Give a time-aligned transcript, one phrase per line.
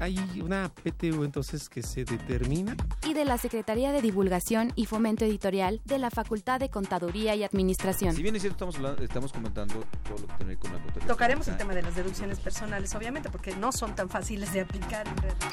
[0.00, 2.76] Hay una PTU entonces que se determina.
[3.06, 7.44] y de la Secretaría de Divulgación y Fomento Editorial de la Facultad de Contaduría y
[7.44, 8.14] Administración.
[8.14, 10.72] Si bien es cierto, estamos, hablando- estamos comentando todo lo que tiene que ver con
[10.72, 11.06] la contabilidad.
[11.08, 15.06] Tocaremos el tema de las deducciones personales, obviamente, porque no son tan fáciles de aplicar
[15.06, 15.50] en realidad.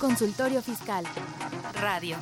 [0.00, 1.04] Consultorio Fiscal.
[1.80, 2.16] Radio.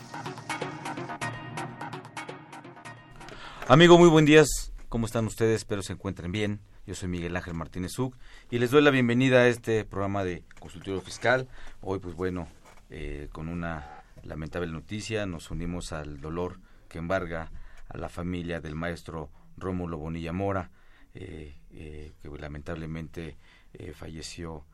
[3.69, 4.73] Amigo, muy buen días.
[4.89, 5.57] ¿Cómo están ustedes?
[5.63, 6.61] Espero se encuentren bien.
[6.87, 8.15] Yo soy Miguel Ángel Martínez Uc
[8.51, 11.49] y les doy la bienvenida a este programa de consultorio fiscal.
[11.81, 12.47] Hoy, pues bueno,
[12.91, 16.59] eh, con una lamentable noticia, nos unimos al dolor
[16.91, 17.51] que embarga
[17.89, 20.71] a la familia del maestro Rómulo Bonilla Mora,
[21.15, 23.39] eh, eh, que lamentablemente
[23.73, 24.67] eh, falleció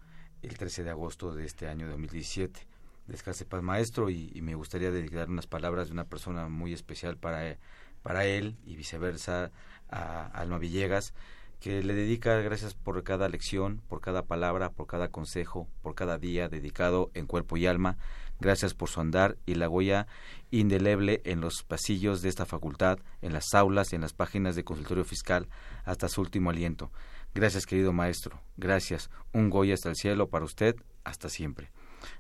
[0.42, 2.66] el 13 de agosto de este año 2017.
[3.06, 7.56] Descanse paz, maestro, y, me gustaría dedicar unas palabras de una persona muy especial para,
[8.02, 9.52] para él y viceversa
[9.90, 11.14] a Alma Villegas,
[11.60, 16.16] que le dedica gracias por cada lección, por cada palabra, por cada consejo, por cada
[16.16, 17.98] día dedicado en cuerpo y alma.
[18.40, 20.06] Gracias por su andar y la huella
[20.50, 24.64] indeleble en los pasillos de esta facultad, en las aulas y en las páginas de
[24.64, 25.48] consultorio fiscal
[25.84, 26.90] hasta su último aliento.
[27.34, 28.40] Gracias, querido maestro.
[28.56, 29.10] Gracias.
[29.32, 31.70] Un Goya hasta el cielo para usted, hasta siempre.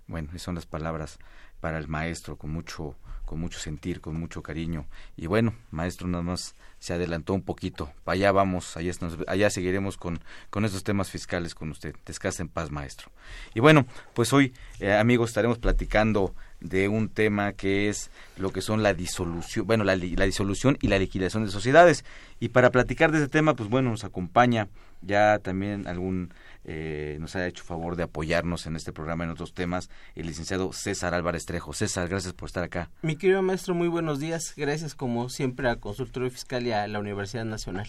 [0.06, 1.18] Bueno, esas son las palabras
[1.60, 2.96] para el maestro con mucho
[3.30, 4.86] con mucho sentir, con mucho cariño.
[5.16, 7.92] Y bueno, maestro nada más se adelantó un poquito.
[8.04, 10.18] Allá vamos, allá, seguiremos con,
[10.50, 11.94] con estos temas fiscales con usted.
[12.04, 13.12] Descanse en paz, maestro.
[13.54, 18.62] Y bueno, pues hoy, eh, amigos, estaremos platicando de un tema que es lo que
[18.62, 22.04] son la disolución, bueno, la, la disolución y la liquidación de sociedades.
[22.40, 24.66] Y para platicar de ese tema, pues bueno, nos acompaña
[25.02, 29.54] ya también algún, eh, nos ha hecho favor de apoyarnos en este programa en otros
[29.54, 31.72] temas, el licenciado César Álvarez Trejo.
[31.72, 32.90] César, gracias por estar acá.
[33.02, 34.54] Mi querido maestro, muy buenos días.
[34.56, 37.88] Gracias como siempre a Consultorio Fiscal y a la Universidad Nacional.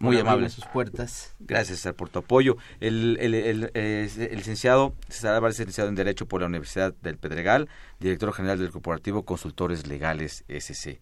[0.00, 0.48] Muy amable.
[0.48, 1.34] sus puertas.
[1.40, 2.56] Gracias César por tu apoyo.
[2.80, 7.18] El, el, el, el licenciado César Álvarez es licenciado en Derecho por la Universidad del
[7.18, 11.00] Pedregal, director general del corporativo Consultores Legales SC.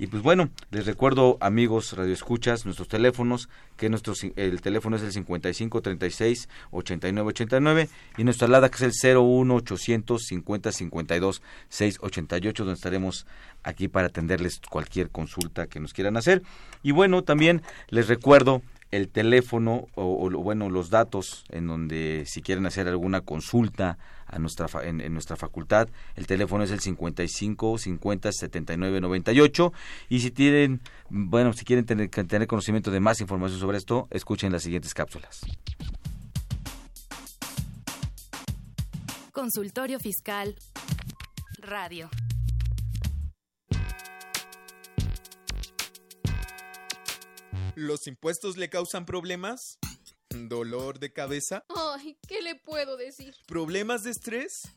[0.00, 5.10] Y pues bueno, les recuerdo, amigos radioescuchas, nuestros teléfonos, que nuestro, el teléfono es el
[5.10, 12.64] 55 36 89 89 y nuestra alada que es el 01 800 50 52 688,
[12.64, 13.26] donde estaremos
[13.64, 16.42] aquí para atenderles cualquier consulta que nos quieran hacer.
[16.84, 22.40] Y bueno, también les recuerdo el teléfono o, o, bueno los datos en donde si
[22.40, 23.98] quieren hacer alguna consulta
[24.28, 29.72] a nuestra fa- en, en nuestra facultad el teléfono es el 55 50 79 98
[30.08, 34.52] y si tienen bueno si quieren tener, tener conocimiento de más información sobre esto escuchen
[34.52, 35.40] las siguientes cápsulas
[39.32, 40.56] Consultorio Fiscal.
[41.60, 42.10] Radio.
[47.74, 49.78] ¿Los impuestos le causan problemas?
[50.30, 51.64] ¿Dolor de cabeza?
[51.68, 53.34] Ay, ¿qué le puedo decir?
[53.46, 54.68] ¿Problemas de estrés?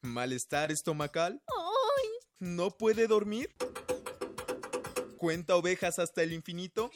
[0.00, 1.42] ¿Malestar estomacal?
[1.46, 3.54] Ay, ¿No puede dormir?
[5.18, 6.90] ¿Cuenta ovejas hasta el infinito?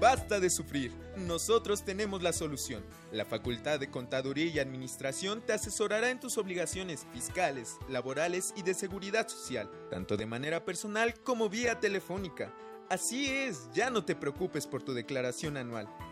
[0.00, 0.92] Basta de sufrir.
[1.16, 2.84] Nosotros tenemos la solución.
[3.12, 8.74] La Facultad de Contaduría y Administración te asesorará en tus obligaciones fiscales, laborales y de
[8.74, 12.52] seguridad social, tanto de manera personal como vía telefónica.
[12.88, 15.88] Así es, ya no te preocupes por tu declaración anual.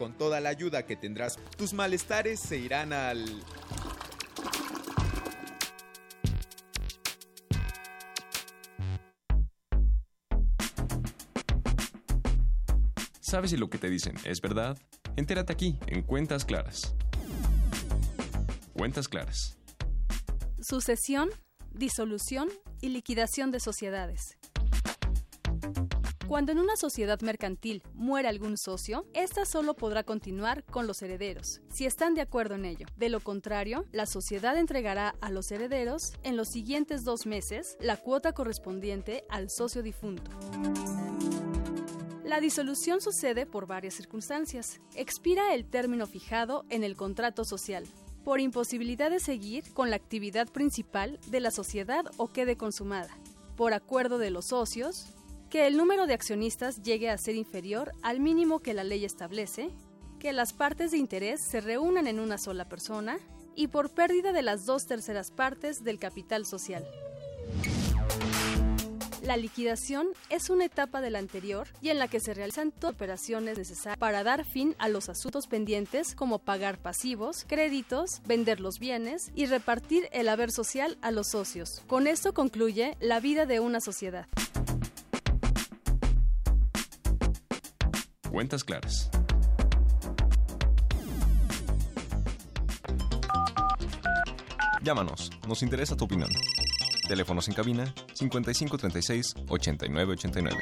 [0.00, 3.22] Con toda la ayuda que tendrás, tus malestares se irán al
[13.20, 14.78] ¿Sabes si lo que te dicen es verdad?
[15.16, 16.94] Entérate aquí, en Cuentas Claras.
[18.72, 19.58] Cuentas Claras.
[20.62, 21.28] Sucesión,
[21.72, 22.48] disolución
[22.80, 24.39] y liquidación de sociedades.
[26.30, 31.60] Cuando en una sociedad mercantil muere algún socio, ésta solo podrá continuar con los herederos,
[31.72, 32.86] si están de acuerdo en ello.
[32.96, 37.96] De lo contrario, la sociedad entregará a los herederos en los siguientes dos meses la
[37.96, 40.30] cuota correspondiente al socio difunto.
[42.22, 44.80] La disolución sucede por varias circunstancias.
[44.94, 47.88] Expira el término fijado en el contrato social,
[48.22, 53.18] por imposibilidad de seguir con la actividad principal de la sociedad o quede consumada,
[53.56, 55.12] por acuerdo de los socios,
[55.50, 59.70] que el número de accionistas llegue a ser inferior al mínimo que la ley establece,
[60.20, 63.18] que las partes de interés se reúnan en una sola persona
[63.56, 66.86] y por pérdida de las dos terceras partes del capital social.
[69.24, 72.94] La liquidación es una etapa de la anterior y en la que se realizan todas
[72.94, 78.60] las operaciones necesarias para dar fin a los asuntos pendientes como pagar pasivos, créditos, vender
[78.60, 81.82] los bienes y repartir el haber social a los socios.
[81.86, 84.26] Con esto concluye la vida de una sociedad.
[88.30, 89.10] Cuentas claras.
[94.82, 96.30] Llámanos, nos interesa tu opinión.
[97.08, 100.56] Teléfonos en cabina 5536 8989.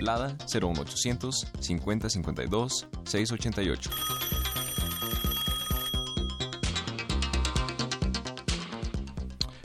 [0.00, 3.90] Lada 01800 5052 688.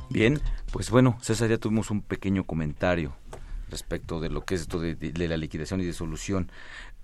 [0.09, 0.41] Bien,
[0.73, 3.15] pues bueno, César, ya tuvimos un pequeño comentario
[3.69, 4.95] respecto de lo que es esto de,
[5.27, 6.51] la liquidación y disolución.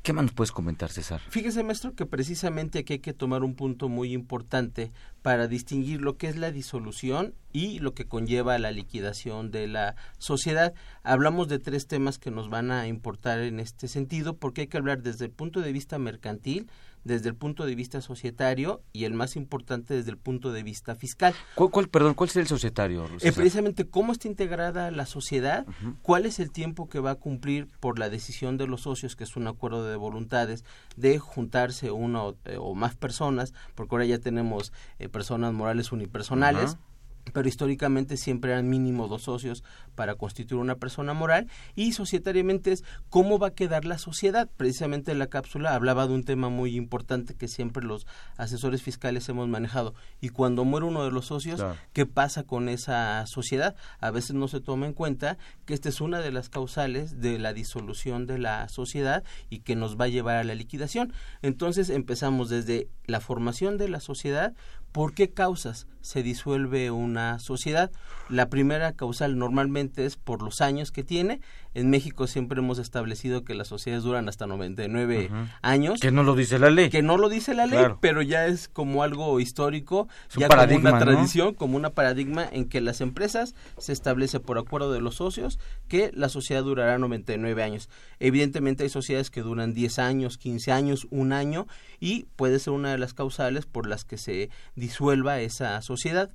[0.03, 1.21] ¿Qué más nos puedes comentar, César?
[1.29, 6.17] Fíjese, maestro, que precisamente aquí hay que tomar un punto muy importante para distinguir lo
[6.17, 10.73] que es la disolución y lo que conlleva la liquidación de la sociedad.
[11.03, 14.77] Hablamos de tres temas que nos van a importar en este sentido, porque hay que
[14.77, 16.67] hablar desde el punto de vista mercantil,
[17.03, 20.95] desde el punto de vista societario y el más importante desde el punto de vista
[20.95, 21.33] fiscal.
[21.55, 23.05] ¿Cuál, cuál perdón, cuál es el societario?
[23.21, 25.95] Eh, precisamente cómo está integrada la sociedad, uh -huh.
[26.01, 29.23] cuál es el tiempo que va a cumplir por la decisión de los socios, que
[29.23, 30.63] es un acuerdo de voluntades,
[30.95, 35.91] de juntarse una o, eh, o más personas, porque ahora ya tenemos eh, personas morales
[35.91, 36.73] unipersonales.
[36.73, 36.90] Uh -huh
[37.33, 39.63] pero históricamente siempre eran mínimo dos socios
[39.95, 44.49] para constituir una persona moral y societariamente es cómo va a quedar la sociedad.
[44.57, 48.07] Precisamente la cápsula hablaba de un tema muy importante que siempre los
[48.37, 51.77] asesores fiscales hemos manejado y cuando muere uno de los socios, claro.
[51.93, 53.75] ¿qué pasa con esa sociedad?
[53.99, 57.39] A veces no se toma en cuenta que esta es una de las causales de
[57.39, 61.13] la disolución de la sociedad y que nos va a llevar a la liquidación.
[61.41, 64.53] Entonces empezamos desde la formación de la sociedad,
[64.91, 67.91] ¿Por qué causas se disuelve una sociedad?
[68.27, 71.39] La primera causal normalmente es por los años que tiene.
[71.73, 75.49] En México siempre hemos establecido que las sociedades duran hasta 99 uh -huh.
[75.61, 75.99] años.
[76.01, 76.89] Que no lo dice la ley.
[76.89, 77.99] Que no lo dice la ley, claro.
[78.01, 81.55] pero ya es como algo histórico, ya como una tradición, ¿no?
[81.55, 86.11] como una paradigma en que las empresas se establece por acuerdo de los socios que
[86.13, 87.89] la sociedad durará 99 años.
[88.19, 91.67] Evidentemente hay sociedades que duran 10 años, 15 años, un año
[91.99, 94.49] y puede ser una de las causales por las que se
[94.81, 96.31] disuelva esa sociedad.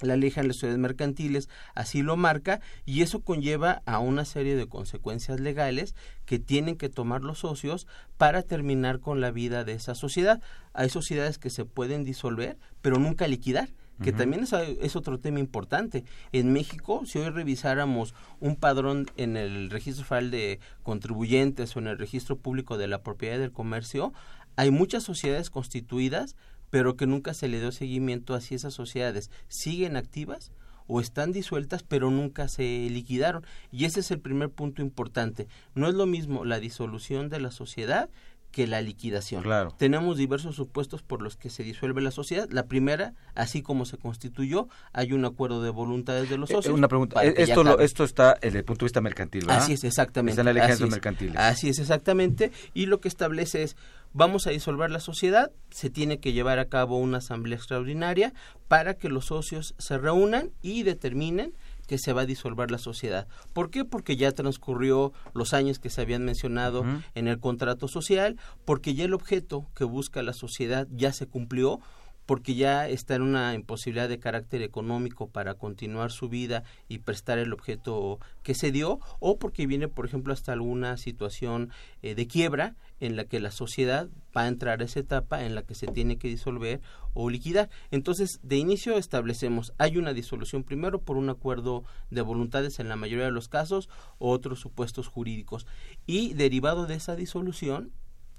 [0.00, 4.54] La ley de las sociedades mercantiles así lo marca y eso conlleva a una serie
[4.54, 9.72] de consecuencias legales que tienen que tomar los socios para terminar con la vida de
[9.72, 10.40] esa sociedad.
[10.72, 13.68] Hay sociedades que se pueden disolver, pero nunca liquidar
[14.02, 14.16] que uh -huh.
[14.16, 16.04] también es, es, otro tema importante.
[16.32, 21.88] En México, si hoy revisáramos un padrón en el registro federal de contribuyentes o en
[21.88, 24.14] el registro público de la propiedad del comercio,
[24.56, 26.36] hay muchas sociedades constituidas
[26.70, 30.52] pero que nunca se le dio seguimiento a si esas sociedades siguen activas
[30.86, 33.44] o están disueltas pero nunca se liquidaron.
[33.70, 35.46] Y ese es el primer punto importante.
[35.74, 38.10] No es lo mismo la disolución de la sociedad
[38.50, 39.42] que la liquidación.
[39.42, 39.74] Claro.
[39.78, 42.48] Tenemos diversos supuestos por los que se disuelve la sociedad.
[42.50, 46.72] La primera, así como se constituyó, hay un acuerdo de voluntades de los socios.
[46.72, 49.62] Eh, una pregunta, esto, lo, esto está desde el punto de vista mercantil, ¿verdad?
[49.62, 50.32] Así es, exactamente.
[50.32, 51.36] Está en la ley de mercantiles.
[51.36, 52.50] Así es, exactamente.
[52.74, 53.76] Y lo que establece es,
[54.12, 58.32] vamos a disolver la sociedad, se tiene que llevar a cabo una asamblea extraordinaria
[58.68, 61.54] para que los socios se reúnan y determinen
[61.90, 63.26] que se va a disolver la sociedad.
[63.52, 63.84] ¿Por qué?
[63.84, 67.02] Porque ya transcurrió los años que se habían mencionado uh -huh.
[67.16, 71.80] en el contrato social, porque ya el objeto que busca la sociedad ya se cumplió,
[72.26, 77.38] porque ya está en una imposibilidad de carácter económico para continuar su vida y prestar
[77.38, 81.70] el objeto que se dio, o porque viene, por ejemplo, hasta alguna situación
[82.02, 85.54] eh, de quiebra en la que la sociedad va a entrar a esa etapa en
[85.54, 86.80] la que se tiene que disolver
[87.14, 87.68] o liquidar.
[87.90, 92.96] Entonces, de inicio establecemos, hay una disolución primero por un acuerdo de voluntades en la
[92.96, 95.66] mayoría de los casos, o otros supuestos jurídicos.
[96.06, 97.92] Y derivado de esa disolución,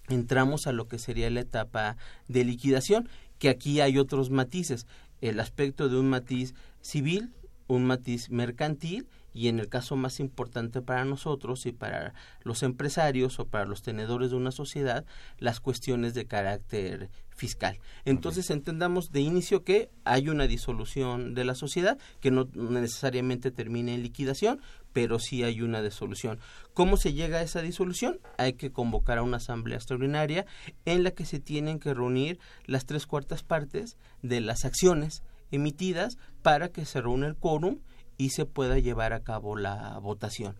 [0.09, 1.97] entramos a lo que sería la etapa
[2.27, 3.09] de liquidación,
[3.41, 4.86] que aquí hay otros matices.
[5.19, 7.33] El aspecto de un matiz civil,
[7.65, 13.39] un matiz mercantil y en el caso más importante para nosotros y para los empresarios
[13.39, 15.05] o para los tenedores de una sociedad,
[15.39, 17.79] las cuestiones de carácter fiscal.
[18.05, 23.95] Entonces entendamos de inicio que hay una disolución de la sociedad que no necesariamente termine
[23.95, 24.62] en liquidación,
[24.93, 26.39] pero sí hay una disolución.
[26.74, 28.19] ¿Cómo se llega a esa disolución?
[28.38, 30.45] Hay que convocar a una asamblea extraordinaria
[30.86, 36.17] en la que se tienen que reunir las tres cuartas partes de las acciones emitidas
[36.41, 37.79] para que se reúne el quórum
[38.17, 40.55] y se pueda llevar a cabo la votación.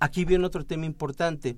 [0.00, 1.56] Aquí viene otro tema importante.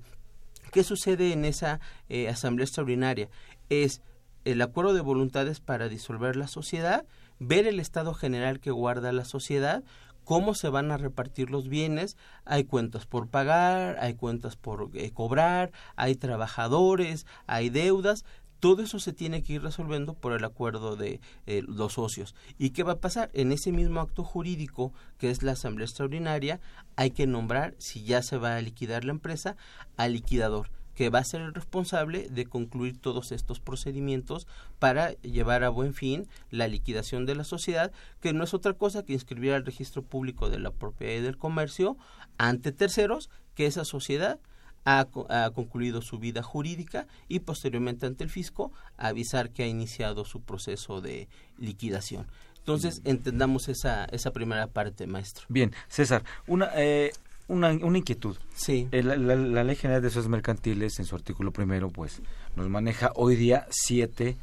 [0.71, 1.79] ¿Qué sucede en esa
[2.09, 3.29] eh, asamblea extraordinaria?
[3.69, 4.01] Es
[4.43, 7.05] el acuerdo de voluntades para disolver la sociedad,
[7.39, 9.83] ver el estado general que guarda la sociedad,
[10.25, 15.11] cómo se van a repartir los bienes, hay cuentas por pagar, hay cuentas por eh,
[15.11, 18.25] cobrar, hay trabajadores, hay deudas,
[18.59, 22.35] todo eso se tiene que ir resolviendo por el acuerdo de eh, los socios.
[22.57, 23.29] ¿Y qué va a pasar?
[23.33, 26.59] En ese mismo acto jurídico, que es la asamblea extraordinaria,
[26.95, 29.55] hay que nombrar, si ya se va a liquidar la empresa,
[29.97, 34.47] al liquidador que va a ser el responsable de concluir todos estos procedimientos
[34.79, 39.03] para llevar a buen fin la liquidación de la sociedad, que no es otra cosa
[39.03, 41.97] que inscribir al registro público de la propiedad y del comercio
[42.37, 44.39] ante terceros que esa sociedad
[44.85, 45.07] ha,
[45.53, 51.01] concluido su vida jurídica y posteriormente ante el fisco avisar que ha iniciado su proceso
[51.01, 52.27] de liquidación.
[52.59, 55.45] Entonces, entendamos esa, esa primera parte, maestro.
[55.49, 57.11] Bien, César, una, eh,
[57.47, 58.37] una, una, inquietud.
[58.55, 58.87] Sí.
[58.91, 62.21] Eh, la, la, Ley General de Sociedades Mercantiles, en su artículo primero, pues,
[62.55, 64.37] nos maneja hoy día siete,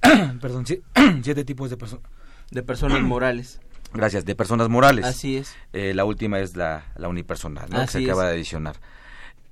[0.40, 0.64] perdón,
[1.22, 2.04] siete, tipos de personas.
[2.50, 3.60] De personas morales.
[3.92, 5.04] Gracias, de personas morales.
[5.04, 5.54] Así es.
[5.72, 7.80] Eh, la última es la, la unipersonal, ¿no?
[7.82, 8.76] que se acaba de adicionar.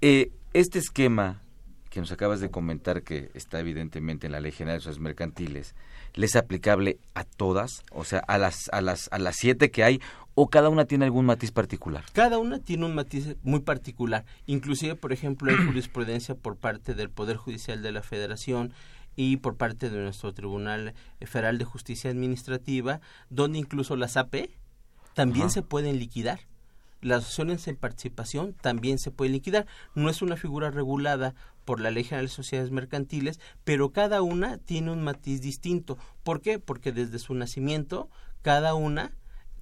[0.00, 1.42] Eh, este esquema
[1.92, 5.74] que nos acabas de comentar que está evidentemente en la Ley General de Sociedades Mercantiles,
[6.14, 7.82] ¿le es aplicable a todas?
[7.92, 10.00] O sea, a las, a las, a las siete que hay,
[10.34, 12.04] o cada una tiene algún matiz particular?
[12.12, 14.24] Cada una tiene un matiz muy particular.
[14.46, 18.72] Inclusive, por ejemplo, hay jurisprudencia por parte del Poder Judicial de la Federación
[19.14, 24.48] y por parte de nuestro Tribunal Federal de Justicia Administrativa, donde incluso las AP
[25.14, 26.40] también se pueden liquidar
[27.02, 29.66] las acciones en participación también se pueden liquidar.
[29.94, 31.34] No es una figura regulada
[31.64, 35.98] por la Ley General de Sociedades Mercantiles, pero cada una tiene un matiz distinto.
[36.22, 36.58] ¿Por qué?
[36.58, 38.08] Porque desde su nacimiento,
[38.40, 39.12] cada una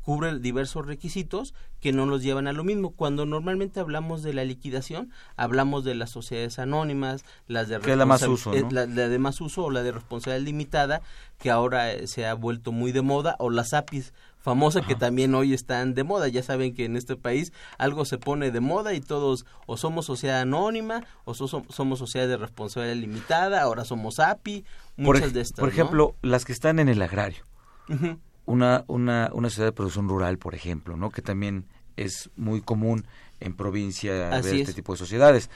[0.02, 2.90] cubre diversos requisitos que no los llevan a lo mismo.
[2.90, 8.22] Cuando normalmente hablamos de la liquidación, hablamos de las sociedades anónimas, las de, la, más
[8.22, 11.02] uso, eh, la, de más uso o la de responsabilidad limitada,
[11.38, 15.34] que ahora eh, se ha vuelto muy de moda, o las APIs famosa que también
[15.34, 16.28] hoy están de moda.
[16.28, 20.06] Ya saben que en este país algo se pone de moda y todos o somos
[20.06, 24.64] sociedad anónima o somos sociedad de responsabilidad limitada, ahora somos API,
[24.96, 25.60] muchas por, de estas.
[25.60, 27.44] Por ejemplo, las que están en el agrario.
[28.46, 31.10] Una, una, una sociedad de producción rural, por ejemplo, ¿no?
[31.10, 31.66] que también
[31.96, 33.04] es muy común
[33.40, 35.50] en provincia ver este tipo de sociedades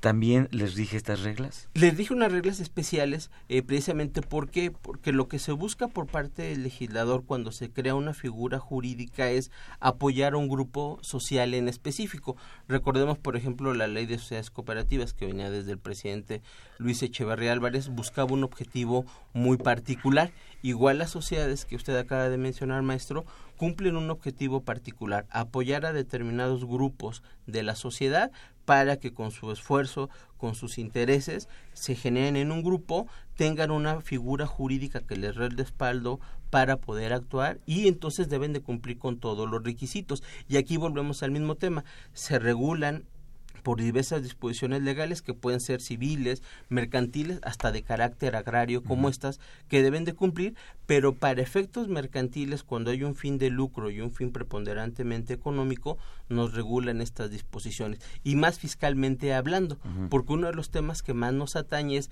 [0.00, 1.68] también les dije estas reglas?
[1.74, 6.42] Les dije unas reglas especiales eh, precisamente porque porque lo que se busca por parte
[6.42, 9.50] del legislador cuando se crea una figura jurídica es
[9.80, 12.36] apoyar a un grupo social en específico.
[12.68, 16.42] Recordemos, por ejemplo, la ley de sociedades cooperativas que venía desde el presidente
[16.78, 20.32] Luis Echeverría Álvarez buscaba un objetivo muy particular.
[20.62, 23.24] Igual las sociedades que usted acaba de mencionar, maestro,
[23.58, 28.30] cumplen un objetivo particular, apoyar a determinados grupos de la sociedad
[28.64, 34.00] para que con su esfuerzo, con sus intereses, se generen en un grupo, tengan una
[34.00, 38.98] figura jurídica que les dé el respaldo para poder actuar y entonces deben de cumplir
[38.98, 40.22] con todos los requisitos.
[40.48, 43.04] Y aquí volvemos al mismo tema, se regulan
[43.62, 49.40] por diversas disposiciones legales que pueden ser civiles, mercantiles, hasta de carácter agrario, como estas,
[49.68, 50.54] que deben de cumplir,
[50.86, 55.98] pero para efectos mercantiles, cuando hay un fin de lucro y un fin preponderantemente económico,
[56.28, 58.00] nos regulan estas disposiciones.
[58.24, 59.78] Y más fiscalmente hablando,
[60.10, 62.10] porque uno de los temas que más nos atañe es,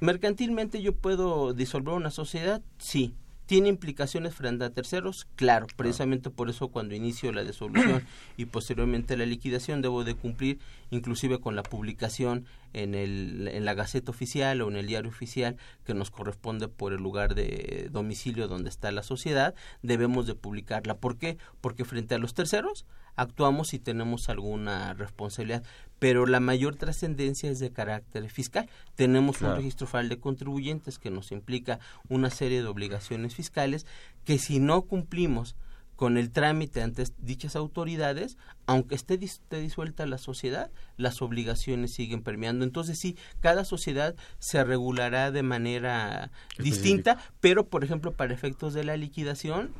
[0.00, 3.14] mercantilmente yo puedo disolver una sociedad, sí,
[3.46, 5.26] ¿Tiene implicaciones frente a terceros?
[5.36, 8.02] Claro, precisamente por eso cuando inicio la disolución
[8.38, 10.58] y posteriormente la liquidación debo de cumplir
[10.90, 15.56] inclusive con la publicación en, el, en la Gaceta Oficial o en el diario oficial
[15.84, 20.96] que nos corresponde por el lugar de domicilio donde está la sociedad, debemos de publicarla.
[20.96, 21.36] ¿Por qué?
[21.60, 25.62] Porque frente a los terceros actuamos si tenemos alguna responsabilidad,
[25.98, 28.68] pero la mayor trascendencia es de carácter fiscal.
[28.94, 31.78] Tenemos un registro federal de contribuyentes que nos implica
[32.08, 33.86] una serie de obligaciones fiscales
[34.24, 35.56] que si no cumplimos
[35.96, 42.64] con el trámite ante dichas autoridades, aunque esté, disuelta la sociedad, las obligaciones siguen permeando.
[42.64, 48.84] Entonces sí, cada sociedad se regulará de manera distinta, pero por ejemplo para efectos de
[48.84, 49.72] la liquidación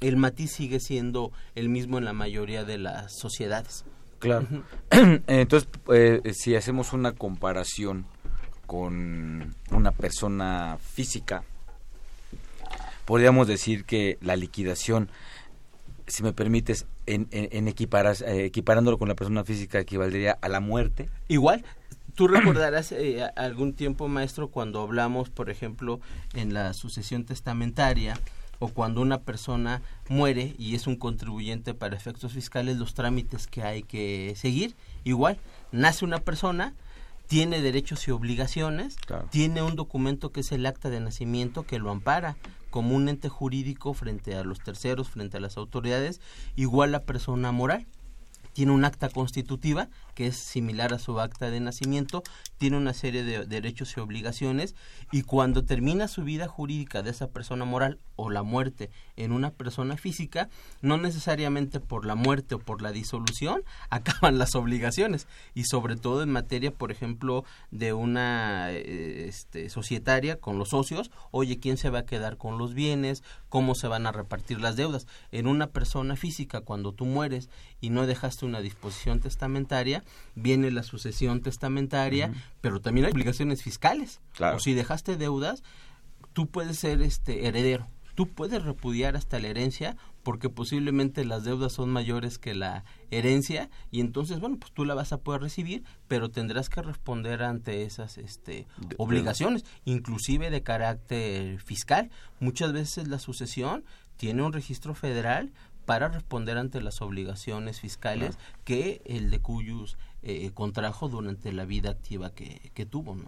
[0.00, 3.84] el matiz sigue siendo el mismo en la mayoría de las sociedades.
[4.18, 4.46] Claro.
[5.26, 8.06] Entonces, eh, si hacemos una comparación
[8.66, 11.44] con una persona física,
[13.04, 15.08] podríamos decir que la liquidación,
[16.06, 21.08] si me permites, en, en, eh, equiparándolo con la persona física, equivaldría a la muerte.
[21.28, 21.64] Igual,
[22.16, 26.00] Tú recordarás eh, algún tiempo, maestro, cuando hablamos, por ejemplo,
[26.32, 28.18] en la sucesión testamentaria
[28.58, 33.62] o cuando una persona muere y es un contribuyente para efectos fiscales, los trámites que
[33.62, 34.74] hay que seguir.
[35.04, 35.38] Igual,
[35.72, 36.74] nace una persona,
[37.26, 38.96] tiene derechos y obligaciones,
[39.30, 42.36] tiene un documento que es el acta de nacimiento que lo ampara
[42.70, 46.20] como un ente jurídico frente a los terceros, frente a las autoridades,
[46.56, 47.86] igual la persona moral
[48.52, 52.24] tiene un acta constitutiva que es similar a su acta de nacimiento,
[52.56, 54.74] tiene una serie de derechos y obligaciones
[55.12, 59.50] y cuando termina su vida jurídica de esa persona moral o la muerte en una
[59.50, 60.48] persona física,
[60.80, 66.22] no necesariamente por la muerte o por la disolución acaban las obligaciones y sobre todo
[66.22, 71.90] en materia, por ejemplo, de una eh, este, societaria con los socios, oye, ¿quién se
[71.90, 73.22] va a quedar con los bienes?
[73.50, 75.06] ¿Cómo se van a repartir las deudas?
[75.30, 77.50] En una persona física, cuando tú mueres
[77.82, 80.02] y no dejaste una disposición testamentaria,
[80.34, 84.20] viene la sucesión testamentaria, pero también hay obligaciones fiscales.
[84.54, 85.62] O si dejaste deudas,
[86.32, 87.88] tú puedes ser este heredero.
[88.14, 93.70] Tú puedes repudiar hasta la herencia porque posiblemente las deudas son mayores que la herencia
[93.92, 97.84] y entonces bueno pues tú la vas a poder recibir pero tendrás que responder ante
[97.84, 102.10] esas este obligaciones inclusive de carácter fiscal
[102.40, 103.84] muchas veces la sucesión
[104.16, 105.52] tiene un registro federal
[105.86, 111.90] para responder ante las obligaciones fiscales que el de cuyos eh, contrajo durante la vida
[111.90, 113.14] activa que, que tuvo.
[113.14, 113.24] ¿no?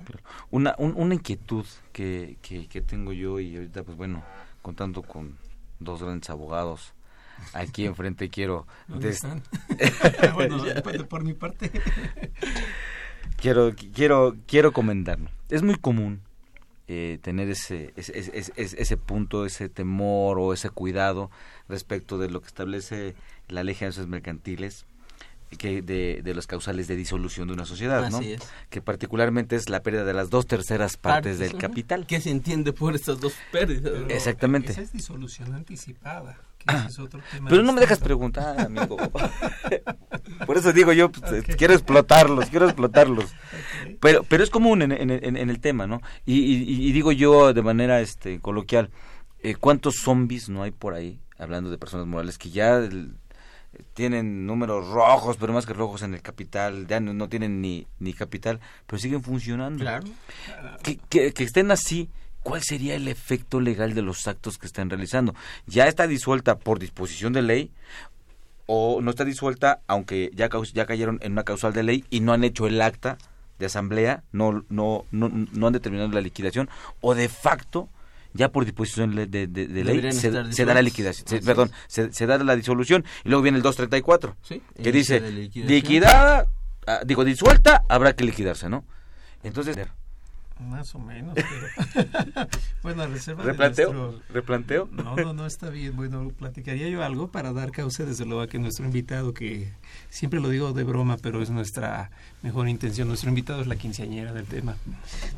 [0.50, 4.24] Una, una inquietud que, que, tengo yo y ahorita pues bueno,
[4.60, 5.38] contando con
[5.78, 6.92] dos grandes abogados
[7.54, 8.66] aquí enfrente quiero...
[10.34, 10.58] bueno,
[11.08, 11.70] por mi parte.
[13.36, 15.30] quiero, quiero, quiero comentarlo.
[15.48, 16.20] Es muy común
[16.88, 21.30] eh, tener ese, ese, ese, ese, punto, ese temor o ese cuidado
[21.68, 23.14] respecto de lo que establece
[23.48, 24.86] la ley de mercantiles
[25.56, 28.20] que de, de, los causales de disolución de una sociedad, ¿no?
[28.68, 32.06] Que particularmente es la pérdida de las dos terceras partes, del capital.
[32.06, 33.92] ¿Qué se entiende por estas dos pérdidas?
[34.08, 34.72] Exactamente.
[34.72, 36.38] Esa es disolución anticipada.
[37.48, 38.96] Pero no me dejas preguntar, amigo.
[40.46, 43.32] Por eso digo yo, pues, quiero explotarlos, quiero explotarlos.
[44.00, 46.00] Pero, pero es común en, en, en, el tema, ¿no?
[46.26, 48.90] Y, digo yo de manera este coloquial,
[49.42, 52.88] eh, ¿cuántos zombies no hay por ahí, hablando de personas morales, que ya
[53.94, 58.12] tienen números rojos, pero más que rojos en el capital, ya no, tienen ni, ni
[58.12, 59.80] capital, pero siguen funcionando?
[59.80, 60.06] Claro.
[60.82, 62.10] Que, que, que estén así
[62.48, 65.34] ¿cuál sería el efecto legal de los actos que están realizando?
[65.66, 67.70] ¿Ya está disuelta por disposición de ley
[68.64, 72.32] o no está disuelta aunque ya, ya cayeron en una causal de ley y no
[72.32, 73.18] han hecho el acta
[73.58, 76.70] de asamblea, no, no, no, no han determinado la liquidación
[77.02, 77.90] o de facto
[78.32, 83.28] ya por disposición de, ley se, da la liquidación, perdón, se, da la disolución y
[83.28, 84.36] luego viene el 234
[84.82, 85.20] que dice
[85.54, 86.46] liquidada,
[86.86, 88.84] ah, digo disuelta, habrá que liquidarse, ¿no?
[89.42, 89.76] Entonces
[90.60, 92.48] más o menos, pero
[92.82, 94.20] bueno, a reserva ¿Replanteo?
[94.30, 94.88] ¿Replanteo?
[94.90, 95.96] No, no, no está bien.
[95.96, 99.72] Bueno, platicaría yo algo para dar causa, desde luego, a que nuestro invitado, que
[100.10, 102.10] siempre lo digo de broma, pero es nuestra
[102.42, 104.76] mejor intención, nuestro invitado es la quinceañera del tema.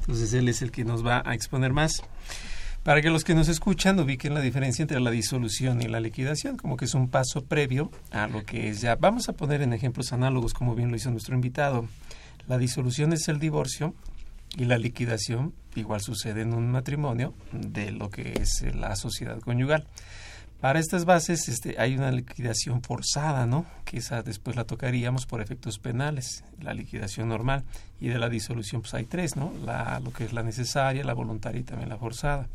[0.00, 2.02] Entonces, él es el que nos va a exponer más.
[2.82, 6.56] Para que los que nos escuchan ubiquen la diferencia entre la disolución y la liquidación,
[6.56, 8.96] como que es un paso previo a lo que es ya.
[8.96, 11.86] Vamos a poner en ejemplos análogos, como bien lo hizo nuestro invitado.
[12.48, 13.94] La disolución es el divorcio
[14.56, 19.86] y la liquidación igual sucede en un matrimonio de lo que es la sociedad conyugal.
[20.60, 23.64] Para estas bases este, hay una liquidación forzada, ¿no?
[23.86, 27.64] Que esa después la tocaríamos por efectos penales, la liquidación normal.
[27.98, 29.54] Y de la disolución pues hay tres, ¿no?
[29.64, 32.46] La, lo que es la necesaria, la voluntaria y también la forzada.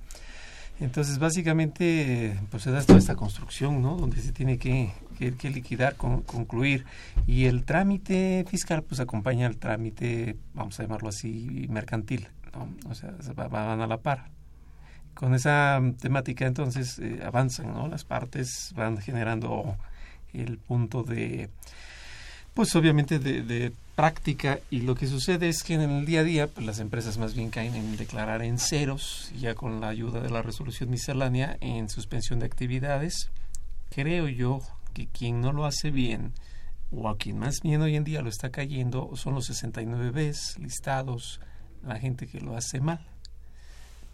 [0.80, 3.96] Entonces, básicamente, pues se da toda esta construcción, ¿no?
[3.96, 6.86] Donde se tiene que, liquidar, concluir.
[7.26, 12.90] Y el trámite fiscal, pues acompaña al trámite, vamos a llamarlo así, mercantil, ¿no?
[12.90, 13.14] O sea,
[13.50, 14.30] van a la par.
[15.14, 17.88] Con esa temática, entonces, eh, avanzan, ¿no?
[17.88, 19.78] Las partes van generando
[20.34, 21.50] el punto de,
[22.56, 26.48] pues obviamente de, práctica y lo que sucede es que en el día a día
[26.48, 30.30] pues, las empresas más bien caen en declarar en ceros, ya con la ayuda de
[30.30, 33.30] la resolución miscelánea en suspensión de actividades.
[33.90, 34.60] Creo yo
[34.94, 36.34] que quien no lo hace bien
[36.92, 40.60] o a quien más bien hoy en día lo está cayendo son los 69 Bs
[40.60, 41.40] listados,
[41.86, 43.06] la gente que lo hace mal.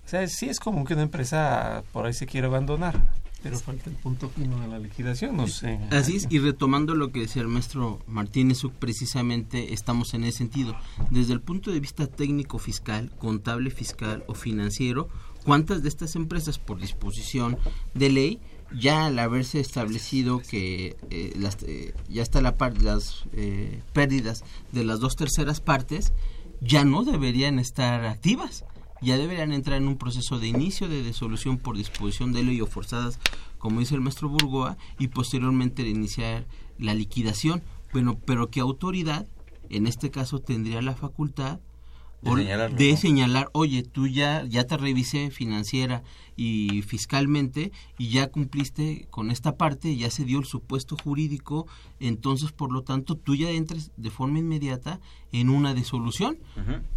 [0.05, 2.99] O sea, sí es común que una empresa por ahí se quiera abandonar,
[3.43, 5.79] Pero falta el punto fino de la liquidación, no sé.
[5.89, 10.75] Así es, y retomando lo que decía el maestro Martínez, precisamente estamos en ese sentido.
[11.09, 15.09] Desde el punto de vista técnico fiscal, contable fiscal o financiero,
[15.43, 17.57] ¿cuántas de estas empresas por disposición
[17.95, 18.39] de ley
[18.79, 24.43] ya al haberse establecido que eh, las, eh, ya está la parte las eh, pérdidas
[24.71, 26.13] de las dos terceras partes
[26.61, 28.63] ya no deberían estar activas
[29.01, 32.67] ya deberían entrar en un proceso de inicio de disolución por disposición de ley o
[32.67, 33.19] forzadas,
[33.57, 36.45] como dice el maestro Burgoa, y posteriormente de iniciar
[36.77, 37.63] la liquidación.
[37.91, 39.27] Bueno, pero ¿qué autoridad,
[39.69, 41.59] en este caso, tendría la facultad
[42.21, 46.03] de, señalar, oye, tú ya, ya te revisé financiera
[46.35, 51.67] y fiscalmente y ya cumpliste con esta parte, ya se dio el supuesto jurídico,
[51.99, 54.99] entonces por lo tanto tú ya entres de forma inmediata
[55.31, 56.37] en una disolución.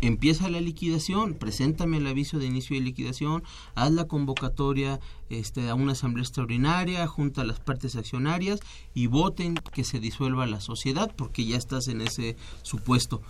[0.00, 3.42] Empieza la liquidación, preséntame el aviso de inicio de liquidación,
[3.74, 8.60] haz la convocatoria este, a una asamblea extraordinaria, junta a las partes accionarias
[8.92, 13.22] y voten que se disuelva la sociedad porque ya estás en ese supuesto.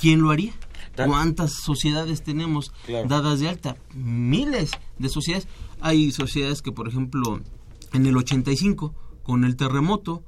[0.00, 0.52] ¿Quién lo haría?
[0.96, 2.72] ¿Cuántas sociedades tenemos
[3.06, 3.76] dadas de alta?
[3.94, 5.46] Miles de sociedades.
[5.80, 7.40] Hay sociedades que, por ejemplo,
[7.92, 10.24] en el 85, con el terremoto,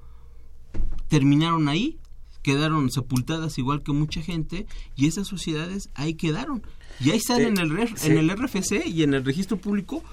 [1.09, 1.99] terminaron ahí,
[2.43, 6.63] quedaron sepultadas igual que mucha gente, y esas sociedades ahí quedaron.
[7.01, 10.05] Y ahí están en, el, en el RFC y en el registro público,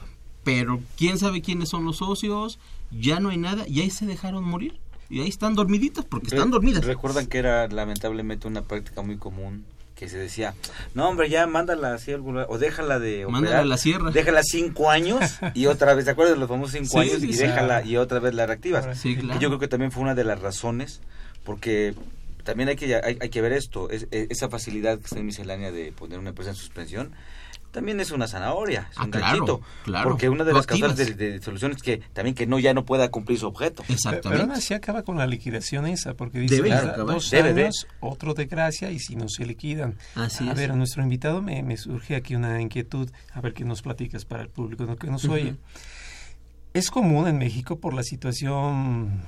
[0.44, 2.58] pero quién sabe quiénes son los socios,
[2.90, 6.52] ya no hay nada, y ahí se dejaron morir y ahí están dormiditas porque están
[6.52, 6.86] dormidas.
[6.86, 9.66] Recuerdan que era lamentablemente una práctica muy común
[9.98, 10.54] que se decía,
[10.94, 14.12] no hombre, ya mándala así alguna, o déjala de mándala a la sierra.
[14.12, 17.24] Déjala cinco años y otra vez, ¿te acuerdas de los famosos cinco años?
[17.24, 18.86] y déjala y otra vez la reactivas.
[19.02, 19.40] Claro.
[19.40, 21.02] yo creo que también fue una de las razones,
[21.44, 21.96] porque
[22.44, 25.92] también hay que, hay, que ver esto, es, esa facilidad que está en miscelánea de
[25.92, 27.12] poner una empresa en suspensión,
[27.78, 29.62] también es una zanahoria, es ah, un claro,
[30.02, 32.86] porque una de las causas de, de, soluciones es que también que no ya no
[32.86, 33.84] pueda cumplir su objeto.
[33.88, 34.30] Exactamente.
[34.30, 38.48] Pero, aún así acaba con la liquidación esa, porque dice debe, dos años, otro de
[38.48, 39.96] gracia y si no se liquidan.
[40.16, 43.64] Así a ver, a nuestro invitado me, me, surge aquí una inquietud, a ver qué
[43.64, 45.54] nos platicas para el público que nos oye.
[46.74, 49.22] Es común en México por la situación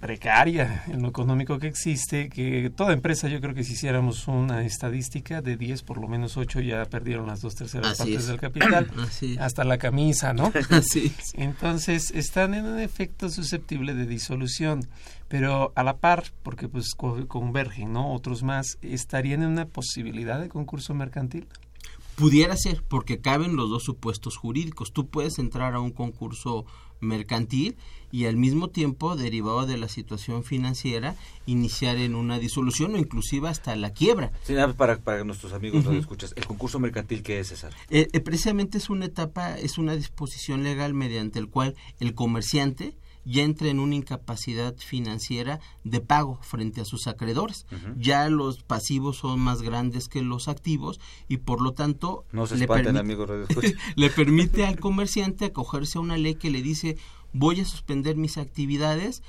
[0.00, 4.64] precaria en lo económico que existe, que toda empresa, yo creo que si hiciéramos una
[4.64, 8.90] estadística de 10, por lo menos 8 ya perdieron las dos terceras partes del capital,
[9.40, 10.52] hasta la camisa, ¿no?
[10.70, 14.86] Así Entonces están en un efecto susceptible de disolución,
[15.28, 18.12] pero a la par, porque pues convergen, ¿no?
[18.12, 21.46] Otros más, ¿estarían en una posibilidad de concurso mercantil?
[22.18, 24.92] Pudiera ser, porque caben los dos supuestos jurídicos.
[24.92, 26.66] Tú puedes entrar a un concurso
[27.00, 27.76] mercantil
[28.10, 31.14] y al mismo tiempo, derivado de la situación financiera,
[31.46, 34.32] iniciar en una disolución o inclusive hasta la quiebra.
[34.42, 37.72] Sí, para, para nuestros amigos uh escuchas, ¿el concurso mercantil qué es, César?
[37.88, 42.96] Eh, eh, precisamente es una etapa, es una disposición legal mediante el cual el comerciante
[43.28, 47.66] ya entra en una incapacidad financiera de pago frente a sus acreedores.
[47.98, 52.56] Ya los pasivos son más grandes que los activos y por lo tanto no se
[52.56, 53.44] le, permite,
[53.96, 56.96] le permite al comerciante acogerse a una ley que le dice
[57.34, 59.22] voy a suspender mis actividades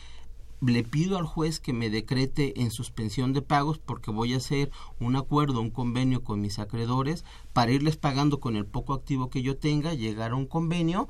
[0.62, 4.72] le pido al juez que me decrete en suspensión de pagos porque voy a hacer
[5.00, 9.42] un acuerdo, un convenio con mis acreedores para irles pagando con el poco activo que
[9.42, 11.08] yo tenga, llegar a un convenio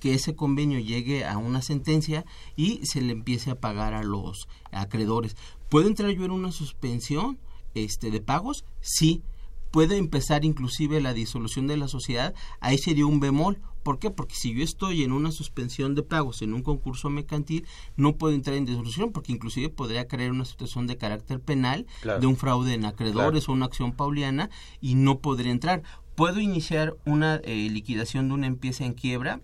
[0.00, 2.24] que ese convenio llegue a una sentencia
[2.56, 5.36] y se le empiece a pagar a los acreedores.
[5.68, 7.38] ¿Puedo entrar yo en una suspensión
[7.74, 8.64] este, de pagos?
[8.80, 9.22] Sí.
[9.70, 13.60] Puede empezar inclusive la disolución de la sociedad, ahí sería un bemol.
[13.84, 14.10] ¿Por qué?
[14.10, 18.34] Porque si yo estoy en una suspensión de pagos en un concurso mercantil, no puedo
[18.34, 22.74] entrar en disolución porque inclusive podría crear una situación de carácter penal de un fraude
[22.74, 25.82] en acreedores o una acción pauliana y no podría entrar.
[26.16, 29.40] Puedo iniciar una eh, liquidación de una empresa en quiebra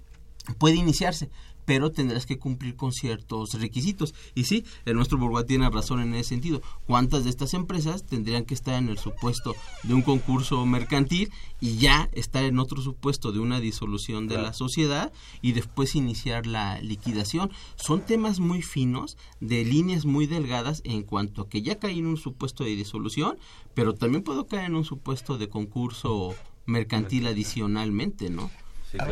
[0.55, 1.31] puede iniciarse,
[1.67, 4.15] pero tendrás que cumplir con ciertos requisitos.
[4.35, 6.63] Y sí, el nuestro Burguá tiene razón en ese sentido.
[6.87, 11.31] ¿Cuántas de estas empresas tendrían que estar en el supuesto de un concurso mercantil
[11.61, 16.47] y ya estar en otro supuesto de una disolución de la sociedad y después iniciar
[16.47, 17.51] la liquidación?
[17.75, 22.07] Son temas muy finos, de líneas muy delgadas en cuanto a que ya caí en
[22.07, 23.39] un supuesto de disolución,
[23.75, 28.51] pero también puedo caer en un supuesto de concurso mercantil adicionalmente, ¿no?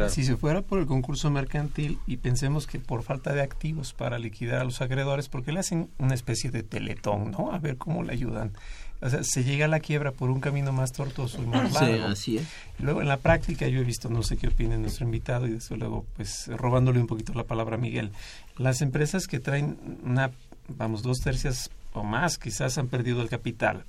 [0.08, 4.18] Si se fuera por el concurso mercantil y pensemos que por falta de activos para
[4.18, 7.52] liquidar a los acreedores, porque le hacen una especie de teletón, ¿no?
[7.52, 8.52] A ver cómo le ayudan.
[9.00, 11.94] O sea, se llega a la quiebra por un camino más tortuoso y más largo.
[11.94, 12.48] Sí, así es.
[12.78, 15.76] Luego, en la práctica, yo he visto, no sé qué opina nuestro invitado, y desde
[15.76, 18.12] luego, pues, robándole un poquito la palabra a Miguel,
[18.56, 20.30] las empresas que traen una,
[20.68, 23.84] vamos, dos tercias o más, quizás han perdido el capital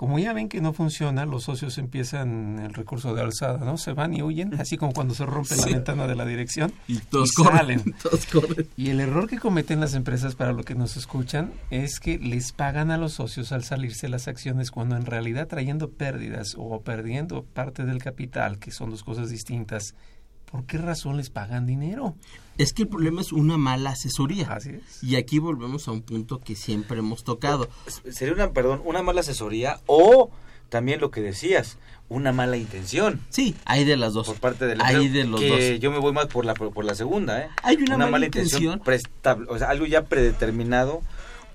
[0.00, 3.76] como ya ven que no funciona, los socios empiezan el recurso de alzada, ¿no?
[3.76, 6.96] Se van y huyen, así como cuando se rompe la ventana de la dirección y
[7.00, 8.66] todos corren, Todos corren.
[8.78, 12.52] Y el error que cometen las empresas para lo que nos escuchan es que les
[12.52, 17.42] pagan a los socios al salirse las acciones cuando en realidad trayendo pérdidas o perdiendo
[17.42, 19.94] parte del capital, que son dos cosas distintas,
[20.50, 22.14] ¿por qué razón les pagan dinero?
[22.60, 24.52] Es que el problema es una mala asesoría.
[24.52, 25.02] Así es.
[25.02, 27.70] Y aquí volvemos a un punto que siempre hemos tocado.
[28.10, 30.30] Sería una, perdón, una mala asesoría o
[30.68, 31.78] también lo que decías,
[32.10, 33.20] una mala intención.
[33.30, 34.26] Sí, hay de las dos.
[34.26, 36.84] Por parte de la Hay de los que Yo me voy más por la por
[36.84, 37.48] la segunda, ¿eh?
[37.62, 38.82] Hay una, mala, intención,
[39.48, 41.00] o sea, algo ya predeterminado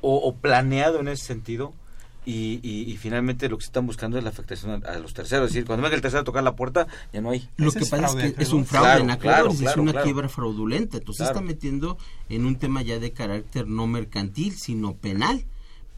[0.02, 1.72] o, o planeado en ese sentido
[2.26, 5.48] y, y, finalmente lo que se están buscando es la afectación a, los terceros.
[5.48, 7.48] Es decir, cuando venga el tercero a tocar la puerta, ya no hay.
[7.58, 10.98] Lo que pasa es que es un fraude en acreedores, es una quiebra fraudulenta.
[10.98, 11.98] Entonces se está metiendo
[12.30, 15.46] en un tema ya de carácter no mercantil, sino penal.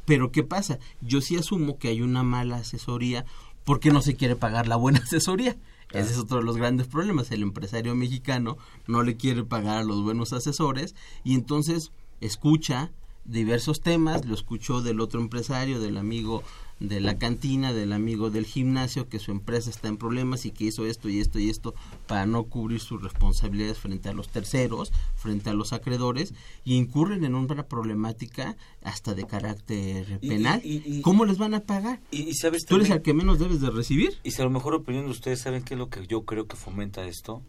[0.06, 0.80] Pero ¿qué pasa?
[1.02, 3.26] Yo sí asumo que hay una mala asesoría
[3.64, 5.56] porque no se quiere pagar la buena asesoría.
[5.92, 7.32] Ese es otro de los grandes problemas.
[7.32, 12.92] El empresario mexicano no le quiere pagar a los buenos asesores y entonces escucha,
[13.28, 16.44] diversos temas, lo escuchó del otro empresario, del amigo
[16.80, 20.66] de la cantina, del amigo del gimnasio, que su empresa está en problemas y que
[20.66, 21.74] hizo esto y esto y esto
[22.06, 27.24] para no cubrir sus responsabilidades frente a los terceros, frente a los acreedores, y incurren
[27.24, 30.62] en una problemática hasta de carácter penal.
[31.02, 32.00] ¿Cómo les van a pagar?
[32.12, 34.18] Y, sabes Tú eres el que menos debes de recibir.
[34.24, 36.48] Y si a lo mejor opinión de ustedes saben qué es lo que yo creo
[36.48, 37.42] que fomenta esto,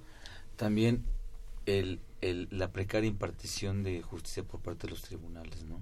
[0.57, 1.05] también
[1.67, 5.81] el, el, la precaria impartición de justicia por parte de los tribunales, ¿no?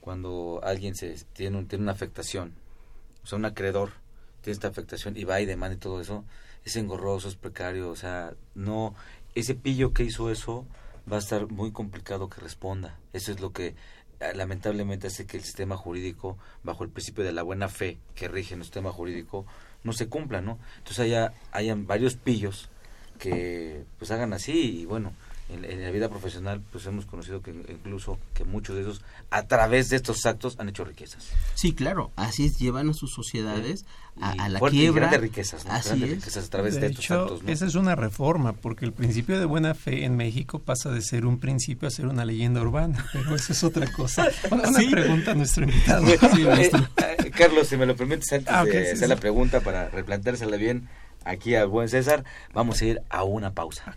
[0.00, 2.54] Cuando alguien se tiene, tiene una afectación,
[3.22, 3.90] o sea, un acreedor
[4.40, 6.24] tiene esta afectación y va y demanda y todo eso,
[6.64, 8.94] es engorroso, es precario, o sea, no,
[9.34, 10.66] ese pillo que hizo eso
[11.10, 12.98] va a estar muy complicado que responda.
[13.12, 13.74] Eso es lo que
[14.20, 18.28] eh, lamentablemente hace que el sistema jurídico, bajo el principio de la buena fe que
[18.28, 19.46] rige el sistema jurídico,
[19.84, 20.58] no se cumpla, ¿no?
[20.78, 22.68] Entonces haya, hayan varios pillos
[23.18, 25.12] que pues hagan así y bueno,
[25.52, 29.88] en, la vida profesional pues hemos conocido que incluso que muchos de esos a través
[29.88, 31.28] de estos actos han hecho riquezas.
[31.54, 33.84] Sí, claro, así es, llevan a sus sociedades
[34.20, 35.08] a, la quiebra.
[35.08, 35.72] de riquezas, ¿no?
[35.72, 37.40] Así riquezas a través de, estos actos.
[37.46, 41.24] Esa es una reforma, porque el principio de buena fe en México pasa de ser
[41.26, 44.28] un principio a ser una leyenda urbana, pero eso es otra cosa.
[44.50, 46.06] Una pregunta a nuestro invitado.
[46.06, 50.56] Eh, eh, Carlos, si me lo permites, antes ah, de hacer la pregunta para replanteársela
[50.56, 50.88] bien
[51.24, 53.96] aquí al buen César, vamos a ir a una pausa.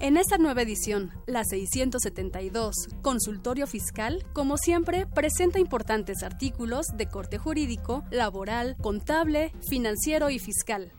[0.00, 7.36] En esta nueva edición, la 672, Consultorio Fiscal, como siempre, presenta importantes artículos de corte
[7.36, 10.92] jurídico, laboral, contable, financiero y fiscal.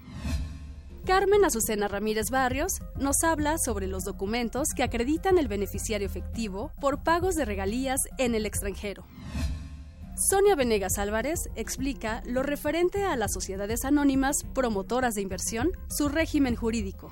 [1.05, 7.03] Carmen Azucena Ramírez Barrios nos habla sobre los documentos que acreditan el beneficiario efectivo por
[7.03, 9.03] pagos de regalías en el extranjero.
[10.15, 16.55] Sonia Venegas Álvarez explica lo referente a las sociedades anónimas promotoras de inversión, su régimen
[16.55, 17.11] jurídico.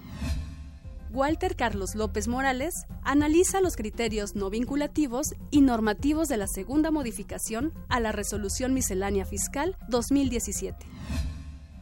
[1.12, 7.74] Walter Carlos López Morales analiza los criterios no vinculativos y normativos de la segunda modificación
[7.90, 10.88] a la Resolución Miscelánea Fiscal 2017.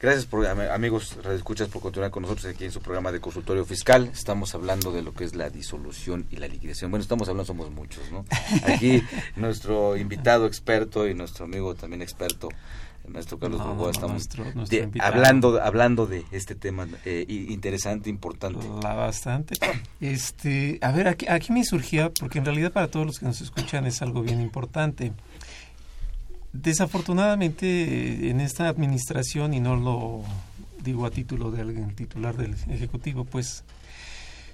[0.00, 4.10] gracias por amigos escuchas por continuar con nosotros aquí en su programa de consultorio fiscal.
[4.12, 6.90] Estamos hablando de lo que es la disolución y la liquidación.
[6.90, 8.24] Bueno, estamos hablando, somos muchos, ¿no?
[8.66, 9.02] Aquí
[9.36, 12.48] nuestro invitado experto y nuestro amigo también experto
[13.08, 14.28] nuestro Carlos no, estamos
[15.00, 19.54] hablando hablando de este tema eh, interesante importante la bastante
[20.00, 23.40] este a ver aquí, aquí me surgía porque en realidad para todos los que nos
[23.40, 25.12] escuchan es algo bien importante
[26.54, 30.22] desafortunadamente en esta administración y no lo
[30.82, 33.64] digo a título de alguien titular del ejecutivo pues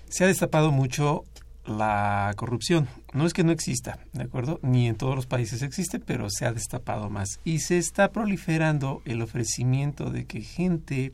[0.08, 1.24] se ha destapado mucho
[1.66, 2.88] la corrupción.
[3.12, 4.58] No es que no exista, ¿de acuerdo?
[4.62, 7.38] Ni en todos los países existe, pero se ha destapado más.
[7.44, 11.12] Y se está proliferando el ofrecimiento de que gente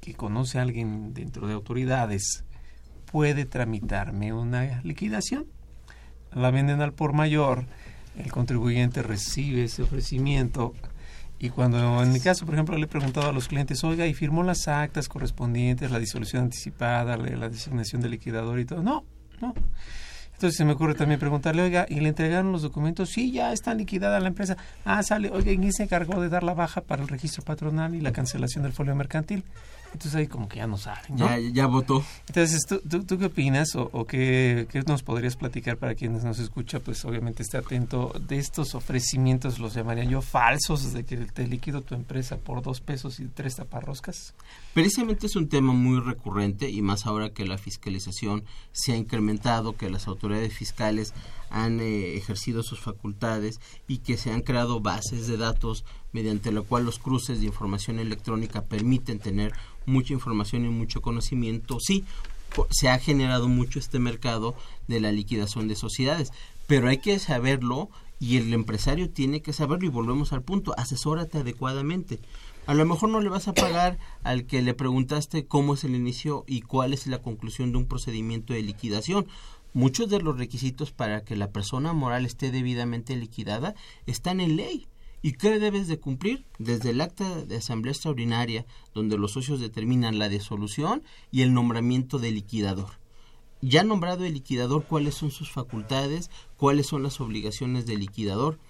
[0.00, 2.44] que conoce a alguien dentro de autoridades
[3.10, 5.46] puede tramitarme una liquidación.
[6.32, 7.66] La venden al por mayor,
[8.18, 10.74] el contribuyente recibe ese ofrecimiento
[11.40, 14.14] y cuando en mi caso, por ejemplo, le he preguntado a los clientes, oiga, ¿y
[14.14, 18.82] firmó las actas correspondientes, la disolución anticipada, la designación de liquidador y todo?
[18.82, 19.04] No,
[19.40, 19.54] ¿no?
[20.32, 23.10] Entonces se me ocurre también preguntarle, oiga, ¿y le entregaron los documentos?
[23.10, 24.56] Sí, ya está liquidada la empresa.
[24.84, 28.00] Ah, sale, oiga, ¿y se encargó de dar la baja para el registro patronal y
[28.00, 29.44] la cancelación del folio mercantil?
[29.92, 31.16] Entonces ahí como que ya no saben.
[31.16, 32.04] Ya, ya votó.
[32.28, 36.82] Entonces, ¿tú, tú, qué opinas o, qué, nos podrías platicar para quienes nos escuchan?
[36.84, 41.82] Pues obviamente esté atento de estos ofrecimientos, los llamaría yo falsos, de que te liquido
[41.82, 44.34] tu empresa por dos pesos y tres taparroscas.
[44.74, 49.76] Precisamente es un tema muy recurrente y más ahora que la fiscalización se ha incrementado,
[49.76, 51.14] que las autoridades fiscales
[51.50, 56.62] han eh, ejercido sus facultades y que se han creado bases de datos mediante la
[56.62, 59.52] cual los cruces de información electrónica permiten tener
[59.88, 61.78] mucha información y mucho conocimiento.
[61.80, 62.04] Sí,
[62.70, 64.54] se ha generado mucho este mercado
[64.86, 66.32] de la liquidación de sociedades,
[66.66, 67.88] pero hay que saberlo
[68.20, 72.18] y el empresario tiene que saberlo y volvemos al punto, asesórate adecuadamente.
[72.66, 75.94] A lo mejor no le vas a pagar al que le preguntaste cómo es el
[75.94, 79.26] inicio y cuál es la conclusión de un procedimiento de liquidación.
[79.72, 83.74] Muchos de los requisitos para que la persona moral esté debidamente liquidada
[84.06, 84.86] están en ley.
[85.20, 86.44] ¿Y qué debes de cumplir?
[86.58, 91.02] Desde el acta de asamblea extraordinaria, donde los socios determinan la disolución
[91.32, 93.00] y el nombramiento de liquidador.
[93.60, 98.60] Ya nombrado el liquidador, cuáles son sus facultades, cuáles son las obligaciones del liquidador,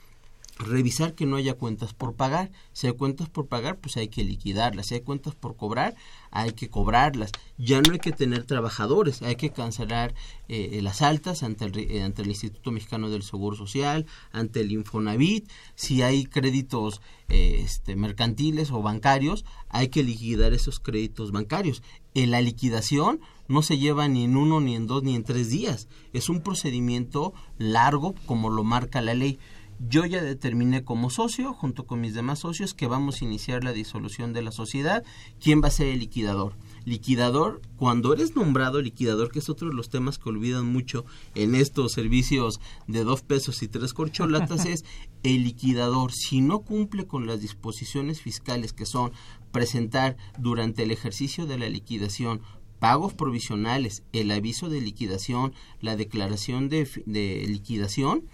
[0.58, 2.50] revisar que no haya cuentas por pagar.
[2.72, 4.86] Si hay cuentas por pagar, pues hay que liquidarlas.
[4.86, 5.94] Si hay cuentas por cobrar,
[6.30, 7.30] hay que cobrarlas.
[7.56, 10.14] Ya no hay que tener trabajadores, hay que cancelar
[10.48, 14.72] eh, las altas ante el, eh, ante el Instituto Mexicano del Seguro Social, ante el
[14.72, 15.48] Infonavit.
[15.74, 21.82] Si hay créditos eh, este, mercantiles o bancarios, hay que liquidar esos créditos bancarios.
[22.14, 25.50] En la liquidación no se lleva ni en uno, ni en dos, ni en tres
[25.50, 25.88] días.
[26.12, 29.38] Es un procedimiento largo como lo marca la ley
[29.78, 33.72] yo ya determiné como socio, junto con mis demás socios, que vamos a iniciar la
[33.72, 35.04] disolución de la sociedad.
[35.40, 36.54] ¿Quién va a ser el liquidador?
[36.84, 41.54] Liquidador, cuando eres nombrado liquidador, que es otro de los temas que olvidan mucho en
[41.54, 44.84] estos servicios de dos pesos y tres corcholatas, es
[45.22, 49.12] el liquidador, si no cumple con las disposiciones fiscales que son
[49.52, 52.40] presentar durante el ejercicio de la liquidación
[52.78, 58.24] pagos provisionales, el aviso de liquidación, la declaración de, de liquidación,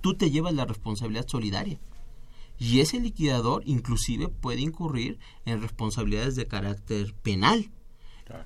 [0.00, 1.78] tú te llevas la responsabilidad solidaria.
[2.58, 7.70] Y ese liquidador inclusive puede incurrir en responsabilidades de carácter penal.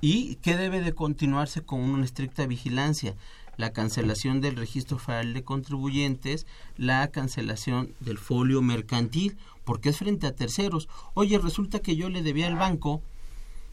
[0.00, 3.16] ¿Y qué debe de continuarse con una estricta vigilancia?
[3.56, 10.26] La cancelación del registro federal de contribuyentes, la cancelación del folio mercantil, porque es frente
[10.26, 10.88] a terceros.
[11.14, 13.02] Oye, resulta que yo le debía al banco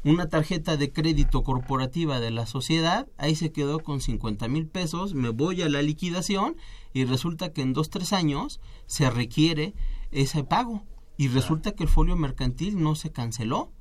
[0.04, 5.14] una tarjeta de crédito corporativa de la sociedad, ahí se quedó con 50 mil pesos,
[5.14, 6.56] me voy a la liquidación
[6.94, 9.76] y resulta que en dos, tres años se requiere
[10.12, 10.84] ese pago
[11.18, 13.72] y resulta que el folio mercantil no se canceló.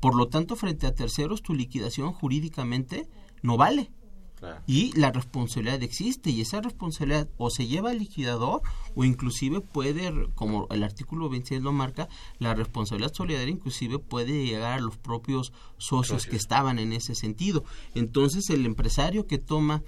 [0.00, 3.08] Por lo tanto, frente a terceros, tu liquidación jurídicamente
[3.40, 3.90] no vale.
[4.66, 8.62] Y la responsabilidad existe y esa responsabilidad o se lleva al liquidador
[8.94, 14.74] o inclusive puede, como el artículo 26 lo marca, la responsabilidad solidaria inclusive puede llegar
[14.74, 17.64] a los propios socios, que estaban en ese sentido.
[17.94, 19.82] Entonces el empresario que toma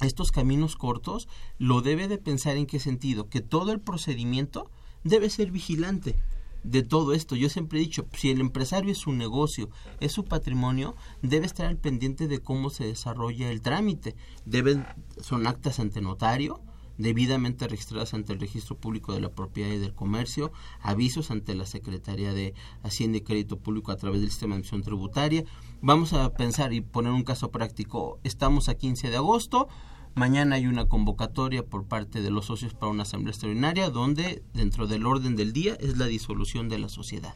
[0.00, 4.70] estos caminos cortos lo debe de pensar en qué sentido, que todo el procedimiento
[5.04, 6.16] debe ser vigilante
[6.64, 7.36] de todo esto.
[7.36, 9.70] Yo siempre he dicho, si el empresario es su negocio,
[10.00, 14.14] es su patrimonio, debe estar al pendiente de cómo se desarrolla el trámite.
[14.44, 14.86] Deben,
[15.20, 16.60] son actas ante notario,
[16.98, 21.66] debidamente registradas ante el Registro Público de la Propiedad y del Comercio, avisos ante la
[21.66, 25.44] Secretaría de Hacienda y Crédito Público a través del Sistema de Admisión Tributaria.
[25.80, 28.20] Vamos a pensar y poner un caso práctico.
[28.22, 29.68] Estamos a 15 de agosto,
[30.14, 34.86] Mañana hay una convocatoria por parte de los socios para una asamblea extraordinaria donde dentro
[34.86, 37.34] del orden del día es la disolución de la sociedad.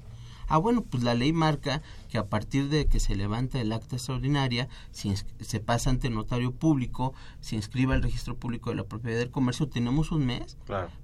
[0.49, 3.97] Ah, bueno, pues la ley marca que a partir de que se levanta el acta
[3.97, 9.19] extraordinaria, si se pasa ante notario público, se inscriba al registro público de la propiedad
[9.19, 10.57] del comercio, tenemos un mes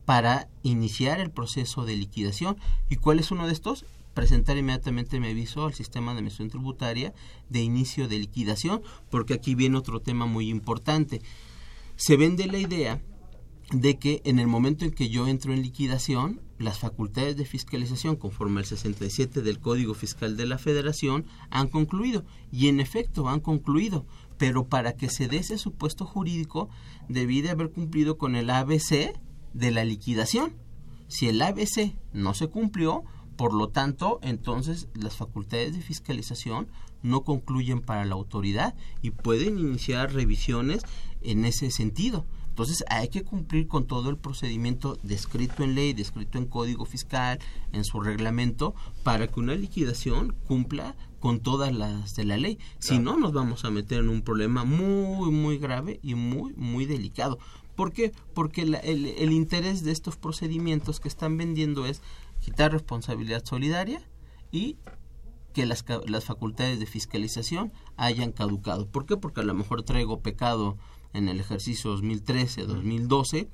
[0.05, 2.57] para iniciar el proceso de liquidación.
[2.91, 3.87] ¿Y cuál es uno de estos?
[4.15, 7.15] presentar inmediatamente mi aviso al sistema de administración tributaria
[7.49, 11.23] de inicio de liquidación, porque aquí viene otro tema muy importante.
[12.05, 13.01] Se vende la idea
[13.71, 18.17] de que en el momento en que yo entro en liquidación, las facultades de fiscalización
[18.17, 23.39] conforme al 67 del Código Fiscal de la Federación han concluido y en efecto han
[23.39, 24.05] concluido,
[24.37, 26.71] pero para que se dé ese supuesto jurídico
[27.09, 29.13] debí de haber cumplido con el ABC
[29.55, 30.57] de la liquidación.
[31.07, 33.05] Si el ABC no se cumplió,
[33.43, 36.69] por lo tanto, entonces las facultades de fiscalización
[37.03, 40.83] no concluyen para la autoridad y pueden iniciar revisiones
[41.23, 42.25] en ese sentido.
[42.51, 47.41] Entonces hay que cumplir con todo el procedimiento descrito en ley, descrito en código fiscal,
[47.73, 52.61] en su reglamento, para que una liquidación cumpla con todas las de la ley.
[52.79, 56.87] Si no, nos vamos a meter en un problema muy, muy grave y muy, muy
[56.87, 57.41] delicado.
[57.75, 58.13] ¿Por qué?
[58.35, 62.03] Porque el, el interés de estos procedimientos que están vendiendo es
[62.43, 64.03] quitar responsabilidad solidaria
[64.51, 64.77] y
[65.55, 68.87] que las, las facultades de fiscalización hayan caducado.
[68.87, 69.17] ¿Por qué?
[69.17, 70.77] Porque a lo mejor traigo pecado
[71.13, 73.49] en el ejercicio 2013, 2012.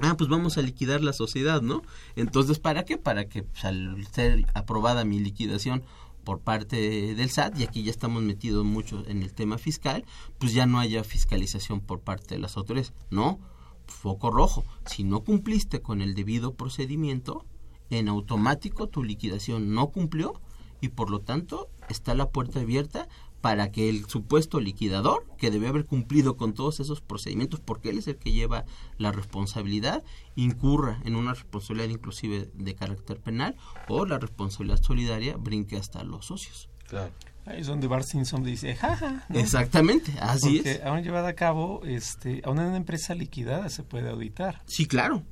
[0.00, 1.82] Ah, pues vamos a liquidar la sociedad, ¿no?
[2.16, 2.98] Entonces, ¿para qué?
[2.98, 5.82] Para que pues, al ser aprobada mi liquidación
[6.22, 10.04] por parte del SAT, y aquí ya estamos metidos mucho en el tema fiscal,
[10.38, 12.92] pues ya no haya fiscalización por parte de las autoridades.
[13.10, 13.38] No,
[13.86, 14.64] foco rojo.
[14.84, 17.46] Si no cumpliste con el debido procedimiento,
[17.90, 20.40] en automático tu liquidación no cumplió
[20.80, 23.08] y por lo tanto está la puerta abierta
[23.40, 27.98] para que el supuesto liquidador, que debe haber cumplido con todos esos procedimientos, porque él
[27.98, 28.64] es el que lleva
[28.98, 30.02] la responsabilidad,
[30.34, 33.56] incurra en una responsabilidad inclusive de carácter penal
[33.88, 36.68] o la responsabilidad solidaria brinque hasta los socios.
[36.88, 37.12] Claro.
[37.46, 39.24] Ahí es donde Bart Simpson dice, jaja.
[39.32, 40.82] Exactamente, así Porque es.
[40.84, 44.62] aún llevada a cabo, este, a una empresa liquidada se puede auditar.
[44.66, 45.22] Sí, claro.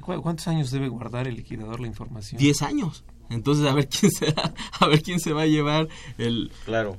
[0.00, 2.40] ¿Cuántos años debe guardar el liquidador la información?
[2.40, 3.04] Diez años.
[3.30, 6.50] Entonces a ver quién se va, a ver quién se va a llevar el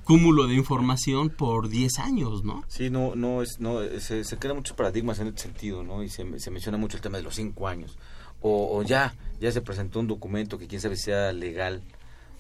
[0.04, 2.64] cúmulo de información por diez años, ¿no?
[2.68, 6.04] Sí, no, no es, no, se, se crean muchos paradigmas en este sentido, ¿no?
[6.04, 7.98] Y se, se menciona mucho el tema de los cinco años.
[8.42, 11.82] O, o ya, ya se presentó un documento que quién sabe si sea legal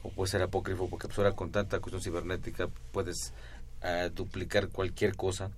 [0.03, 3.33] o puede ser apócrifo, porque pues ahora con tanta cuestión cibernética puedes
[3.83, 5.51] uh, duplicar cualquier cosa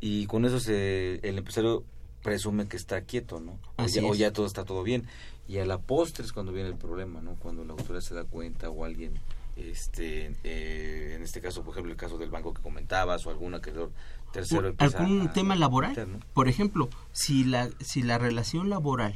[0.00, 1.84] y con eso se, el empresario
[2.22, 3.58] presume que está quieto, ¿no?
[3.76, 5.06] O ya, o ya, todo está todo bien.
[5.48, 7.34] Y a la postre es cuando viene el problema, ¿no?
[7.34, 9.14] Cuando la autoridad se da cuenta o alguien,
[9.56, 13.54] este, eh, en este caso, por ejemplo, el caso del banco que comentabas o algún
[13.54, 13.90] acreedor
[14.32, 14.74] tercero.
[14.78, 16.20] ¿Algún tema laboral?
[16.32, 19.14] Por ejemplo, si la, si la relación laboral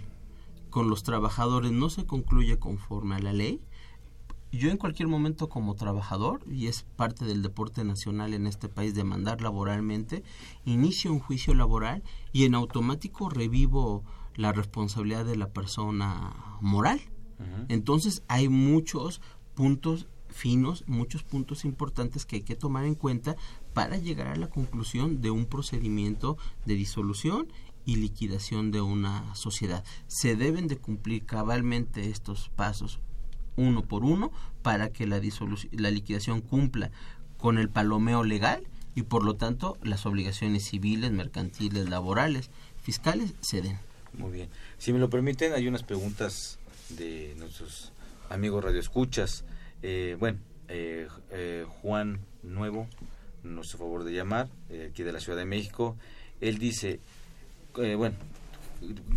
[0.70, 3.60] con los trabajadores no se concluye conforme a la ley,
[4.58, 8.94] yo en cualquier momento como trabajador, y es parte del deporte nacional en este país
[8.94, 10.22] demandar laboralmente,
[10.64, 12.02] inicio un juicio laboral
[12.32, 17.00] y en automático revivo la responsabilidad de la persona moral.
[17.68, 19.20] Entonces hay muchos
[19.54, 23.36] puntos finos, muchos puntos importantes que hay que tomar en cuenta
[23.72, 27.48] para llegar a la conclusión de un procedimiento de disolución
[27.84, 29.84] y liquidación de una sociedad.
[30.06, 33.00] Se deben de cumplir cabalmente estos pasos
[33.56, 34.32] uno por uno
[34.62, 35.20] para que la,
[35.72, 36.90] la liquidación cumpla
[37.36, 42.50] con el palomeo legal y por lo tanto las obligaciones civiles, mercantiles, laborales,
[42.82, 43.78] fiscales se den.
[44.12, 44.48] Muy bien.
[44.78, 46.58] Si me lo permiten, hay unas preguntas
[46.90, 47.92] de nuestros
[48.30, 49.44] amigos radioescuchas.
[49.82, 50.38] Eh, bueno,
[50.68, 52.88] eh, eh, Juan Nuevo
[53.42, 55.96] nos favor de llamar, eh, aquí de la Ciudad de México.
[56.40, 57.00] Él dice,
[57.74, 58.16] bueno,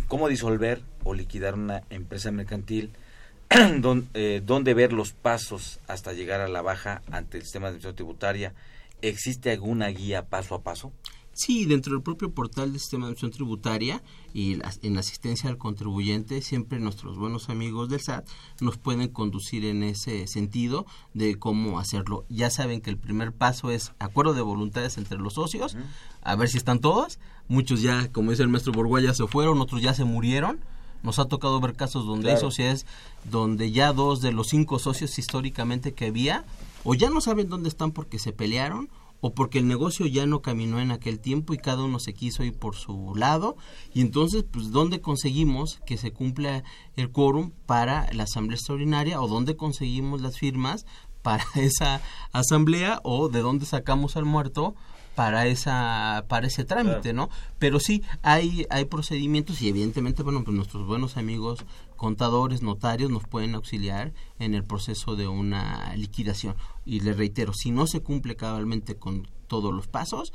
[0.06, 2.90] ¿cómo disolver o liquidar una empresa mercantil?
[4.14, 7.96] Eh, dónde ver los pasos hasta llegar a la baja ante el sistema de administración
[7.96, 8.54] tributaria.
[9.00, 10.92] ¿Existe alguna guía paso a paso?
[11.32, 14.02] Sí, dentro del propio portal del sistema de administración tributaria
[14.34, 18.26] y en la asistencia al contribuyente, siempre nuestros buenos amigos del SAT
[18.60, 20.84] nos pueden conducir en ese sentido
[21.14, 22.26] de cómo hacerlo.
[22.28, 25.76] Ya saben que el primer paso es acuerdo de voluntades entre los socios,
[26.22, 27.20] a ver si están todos.
[27.46, 30.60] Muchos ya, como dice el maestro Borguaya, se fueron, otros ya se murieron
[31.02, 32.86] nos ha tocado ver casos donde hay sociedades
[33.24, 36.44] donde ya dos de los cinco socios históricamente que había
[36.84, 38.88] o ya no saben dónde están porque se pelearon
[39.20, 42.44] o porque el negocio ya no caminó en aquel tiempo y cada uno se quiso
[42.44, 43.56] ir por su lado.
[43.92, 46.62] Y entonces pues dónde conseguimos que se cumpla
[46.96, 50.86] el quórum para la asamblea extraordinaria o dónde conseguimos las firmas
[51.22, 52.00] para esa
[52.32, 54.74] asamblea o de dónde sacamos al muerto
[55.18, 57.28] para esa para ese trámite, ¿no?
[57.58, 61.66] Pero sí hay hay procedimientos y evidentemente bueno, pues nuestros buenos amigos
[61.96, 66.54] contadores, notarios nos pueden auxiliar en el proceso de una liquidación.
[66.84, 70.32] Y les reitero, si no se cumple cabalmente con todos los pasos,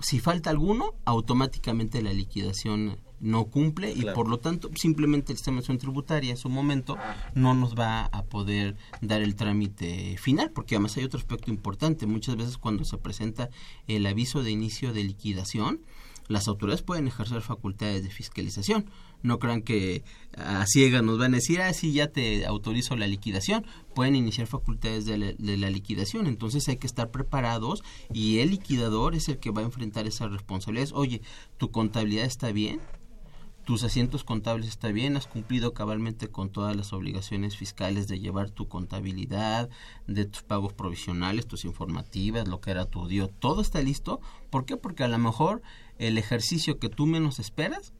[0.00, 5.62] si falta alguno, automáticamente la liquidación no cumple y por lo tanto simplemente el sistema
[5.62, 6.98] de tributaria en su momento
[7.34, 12.06] no nos va a poder dar el trámite final porque además hay otro aspecto importante
[12.06, 13.48] muchas veces cuando se presenta
[13.88, 15.80] el aviso de inicio de liquidación
[16.28, 18.90] las autoridades pueden ejercer facultades de fiscalización
[19.24, 20.04] no crean que
[20.36, 23.64] a ciega nos van a decir, ah, sí, ya te autorizo la liquidación.
[23.94, 26.26] Pueden iniciar facultades de la, liquidación.
[26.26, 30.30] Entonces hay que estar preparados y el liquidador es el que va a enfrentar esas
[30.30, 30.92] responsabilidades.
[30.92, 31.22] Oye,
[31.56, 32.80] ¿tu contabilidad está bien?
[33.64, 38.50] Tus asientos contables está bien, has cumplido cabalmente con todas las obligaciones fiscales de llevar
[38.50, 39.70] tu contabilidad,
[40.06, 44.20] de tus pagos provisionales, tus informativas, lo que era tu DIO, todo está listo.
[44.50, 44.76] ¿Por qué?
[44.76, 45.62] Porque a lo mejor
[45.98, 47.92] el ejercicio que tú menos esperas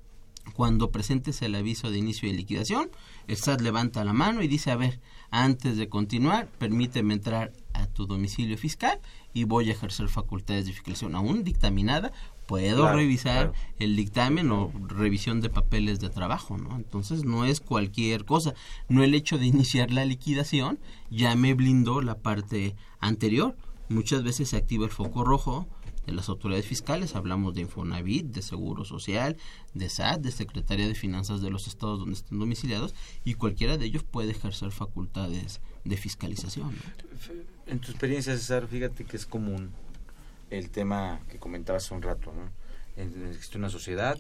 [0.53, 2.91] cuando presentes el aviso de inicio de liquidación,
[3.27, 5.01] el SAT levanta la mano y dice, a ver,
[5.31, 9.01] antes de continuar, permíteme entrar a tu domicilio fiscal
[9.33, 12.13] y voy a ejercer facultades de fiscalización aún dictaminada,
[12.47, 16.77] puedo revisar el dictamen o revisión de papeles de trabajo, ¿no?
[16.77, 18.55] Entonces no es cualquier cosa,
[18.89, 20.79] no el hecho de iniciar la liquidación
[21.11, 23.57] ya me blindó la parte anterior.
[23.89, 25.69] Muchas veces se activa el foco rojo,
[26.07, 29.37] de las autoridades fiscales, hablamos de Infonavit, de Seguro Social,
[29.73, 33.87] de SAT, de Secretaría de Finanzas de los estados donde estén domiciliados y cualquiera de
[33.87, 36.77] ellos puede ejercer facultades de fiscalización.
[37.67, 39.71] En tu experiencia, César, fíjate que es común
[40.51, 42.51] el tema que comentabas hace un rato, ¿no?
[42.97, 44.19] Existe una sociedad,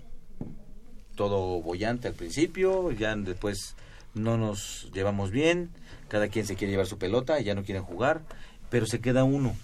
[1.14, 3.76] todo bollante al principio, ya después
[4.14, 5.70] no nos llevamos bien,
[6.08, 8.22] cada quien se quiere llevar su pelota, ya no quieren jugar,
[8.70, 9.54] pero se queda uno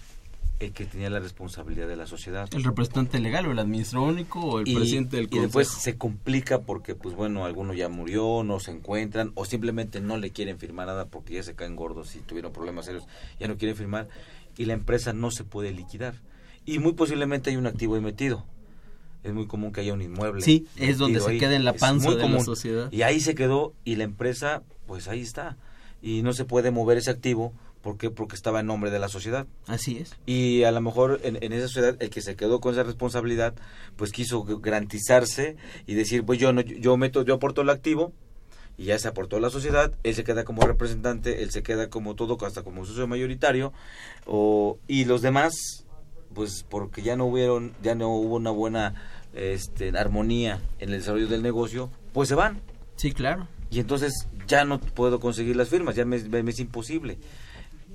[0.59, 2.47] el que tenía la responsabilidad de la sociedad.
[2.53, 5.41] El representante legal o el administrador único o el presidente del consejo.
[5.41, 10.01] Y después se complica porque, pues bueno, alguno ya murió, no se encuentran o simplemente
[10.01, 13.05] no le quieren firmar nada porque ya se caen gordos y tuvieron problemas serios,
[13.39, 14.07] ya no quieren firmar
[14.57, 16.15] y la empresa no se puede liquidar.
[16.65, 18.45] Y muy posiblemente hay un activo ahí metido.
[19.23, 20.41] Es muy común que haya un inmueble.
[20.41, 22.91] Sí, es donde se queda en la panza de la sociedad.
[22.91, 25.57] Y ahí se quedó y la empresa, pues ahí está.
[26.01, 28.11] Y no se puede mover ese activo ¿Por qué?
[28.11, 29.47] Porque estaba en nombre de la sociedad.
[29.65, 30.15] Así es.
[30.25, 33.55] Y a lo mejor en, esa sociedad el que se quedó con esa responsabilidad,
[33.95, 35.55] pues quiso garantizarse
[35.87, 38.13] y decir, pues yo no, yo meto, yo aporto el activo
[38.77, 41.89] y ya se aportó a la sociedad, él se queda como representante, él se queda
[41.89, 43.73] como todo, hasta como socio mayoritario,
[44.25, 45.80] o, y los demás,
[46.33, 48.95] pues porque ya no hubieron, ya no hubo una buena
[49.33, 52.61] este, armonía en el desarrollo del negocio, pues se van.
[52.95, 53.47] Sí, claro.
[53.69, 57.17] Y entonces ya no puedo conseguir las firmas, ya me es imposible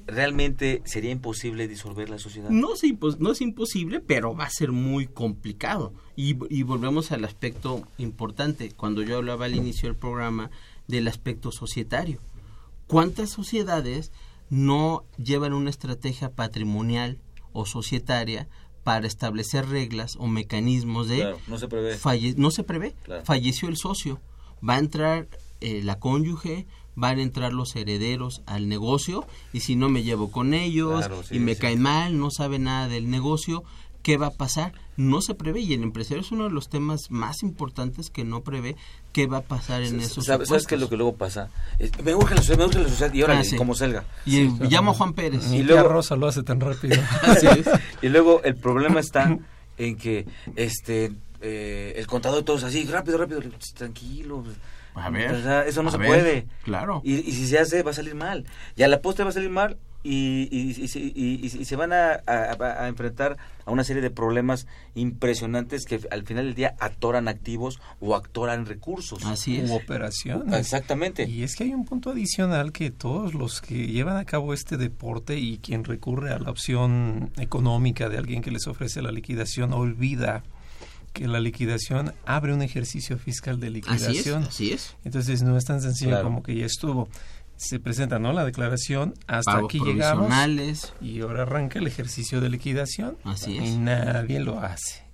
[0.06, 2.48] realmente sería imposible disolver la sociedad.
[2.50, 2.82] No es,
[3.18, 5.92] no es imposible, pero va a ser muy complicado.
[6.14, 10.50] Y, y, volvemos al aspecto importante, cuando yo hablaba al inicio del programa
[10.86, 12.20] del aspecto societario.
[12.86, 14.12] ¿Cuántas sociedades
[14.48, 17.18] no llevan una estrategia patrimonial
[17.56, 18.48] o societaria
[18.84, 21.34] para establecer reglas o mecanismos de...
[21.48, 21.98] no se prevé.
[22.36, 22.94] no se prevé.
[23.24, 24.20] Falleció el socio.
[24.66, 25.28] Va a entrar
[25.60, 30.30] eh, la cónyuge, van a entrar los herederos al negocio y si no me llevo
[30.30, 33.64] con ellos y me cae mal, no sabe nada del negocio,
[34.06, 34.72] ¿qué va a pasar?
[34.96, 38.42] No se prevé y el empresario es uno de los temas más importantes que no
[38.42, 38.76] prevé
[39.12, 41.50] qué va a pasar en esos ¿Sabes, ¿Sabes qué es lo que luego pasa?
[42.04, 44.04] Me urge la sociedad, me urge la sociedad y ahora ah, como salga.
[44.24, 45.50] Y llamo a Juan Pérez.
[45.50, 46.96] Y, luego Rosa lo hace tan rápido.
[48.00, 49.36] Y luego el problema está
[49.76, 53.40] en que este eh, el contador todos así, rápido, rápido,
[53.74, 54.44] tranquilo
[54.96, 56.46] a ver, eso no se puede.
[56.64, 57.02] Claro.
[57.04, 58.46] Y, si se hace, va a salir mal.
[58.76, 59.76] Y a la postre va a salir mal
[60.06, 62.20] y, y, se van a,
[62.86, 68.14] enfrentar a una serie de problemas impresionantes que al final del día atoran activos o
[68.14, 69.24] atoran recursos.
[69.24, 69.70] Así es.
[69.70, 70.54] U operaciones.
[70.54, 71.28] Exactamente.
[71.28, 74.76] Y es que hay un punto adicional que todos los que llevan a cabo este
[74.76, 79.72] deporte y quien recurre a la opción económica de alguien que les ofrece la liquidación
[79.72, 80.44] olvida
[81.16, 84.44] que la liquidación abre un ejercicio fiscal de liquidación.
[84.44, 84.94] Así es.
[85.02, 87.08] Entonces no es tan sencillo como que ya estuvo.
[87.56, 93.16] Se presenta no la declaración, hasta aquí llegamos y ahora arranca el ejercicio de liquidación.
[93.24, 93.70] Así es.
[93.70, 95.04] Y nadie lo hace.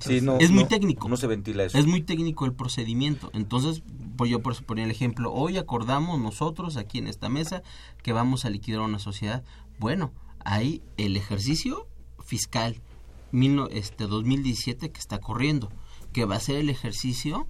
[0.00, 1.08] es muy técnico.
[1.08, 1.78] No se ventila eso.
[1.78, 3.30] Es muy técnico el procedimiento.
[3.34, 3.82] Entonces,
[4.16, 7.62] pues yo por poner el ejemplo, hoy acordamos nosotros aquí en esta mesa
[8.02, 9.44] que vamos a liquidar una sociedad.
[9.78, 10.12] Bueno,
[10.44, 11.86] ahí el ejercicio
[12.24, 12.80] fiscal
[13.70, 15.70] este 2017 que está corriendo,
[16.12, 17.46] que va a ser el ejercicio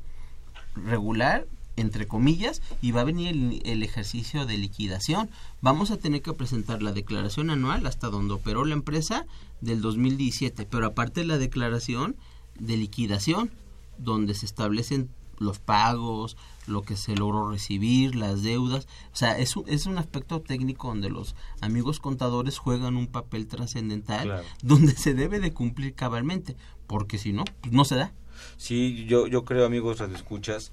[0.75, 1.47] regular
[1.77, 5.31] entre comillas, y va a venir el, el, ejercicio de liquidación.
[5.61, 9.27] Vamos a tener que presentar la declaración anual hasta donde operó la empresa
[9.61, 12.17] del 2017, pero aparte la declaración
[12.59, 13.51] de liquidación,
[13.99, 18.87] donde se establecen los pagos, lo que se logró recibir, las deudas.
[19.13, 23.47] O sea, es un, es un aspecto técnico donde los amigos contadores juegan un papel
[23.47, 26.57] trascendental, donde se debe de cumplir cabalmente,
[26.87, 28.13] porque si no, pues no se da.
[28.57, 30.73] Sí, yo, yo creo, amigos, las escuchas,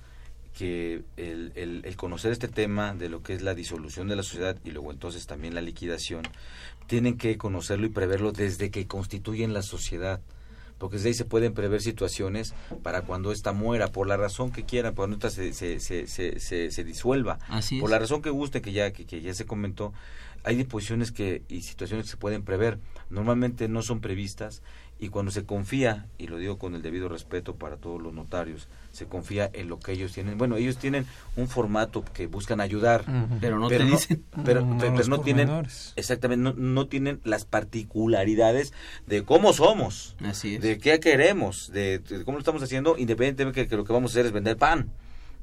[0.53, 4.23] que el, el, el, conocer este tema de lo que es la disolución de la
[4.23, 6.23] sociedad y luego entonces también la liquidación,
[6.87, 10.21] tienen que conocerlo y preverlo desde que constituyen la sociedad.
[10.77, 14.65] Porque desde ahí se pueden prever situaciones para cuando ésta muera, por la razón que
[14.65, 18.61] quieran, cuando ésta se, se, se, se, se disuelva, Así por la razón que guste,
[18.61, 19.93] que ya, que, que ya se comentó,
[20.43, 22.79] hay disposiciones que, y situaciones que se pueden prever,
[23.09, 24.61] normalmente no son previstas,
[25.03, 28.69] y cuando se confía, y lo digo con el debido respeto para todos los notarios,
[28.93, 30.37] se confía en lo que ellos tienen.
[30.37, 33.39] Bueno, ellos tienen un formato que buscan ayudar, uh -huh.
[33.41, 34.23] pero no pero te no, dicen.
[34.45, 35.49] pero, No, pero los no tienen
[35.97, 38.71] exactamente no, no tienen las particularidades
[39.05, 40.61] de cómo somos, Así es.
[40.61, 43.91] de qué queremos, de, de cómo lo estamos haciendo, independientemente de que, que lo que
[43.91, 44.89] vamos a hacer es vender pan.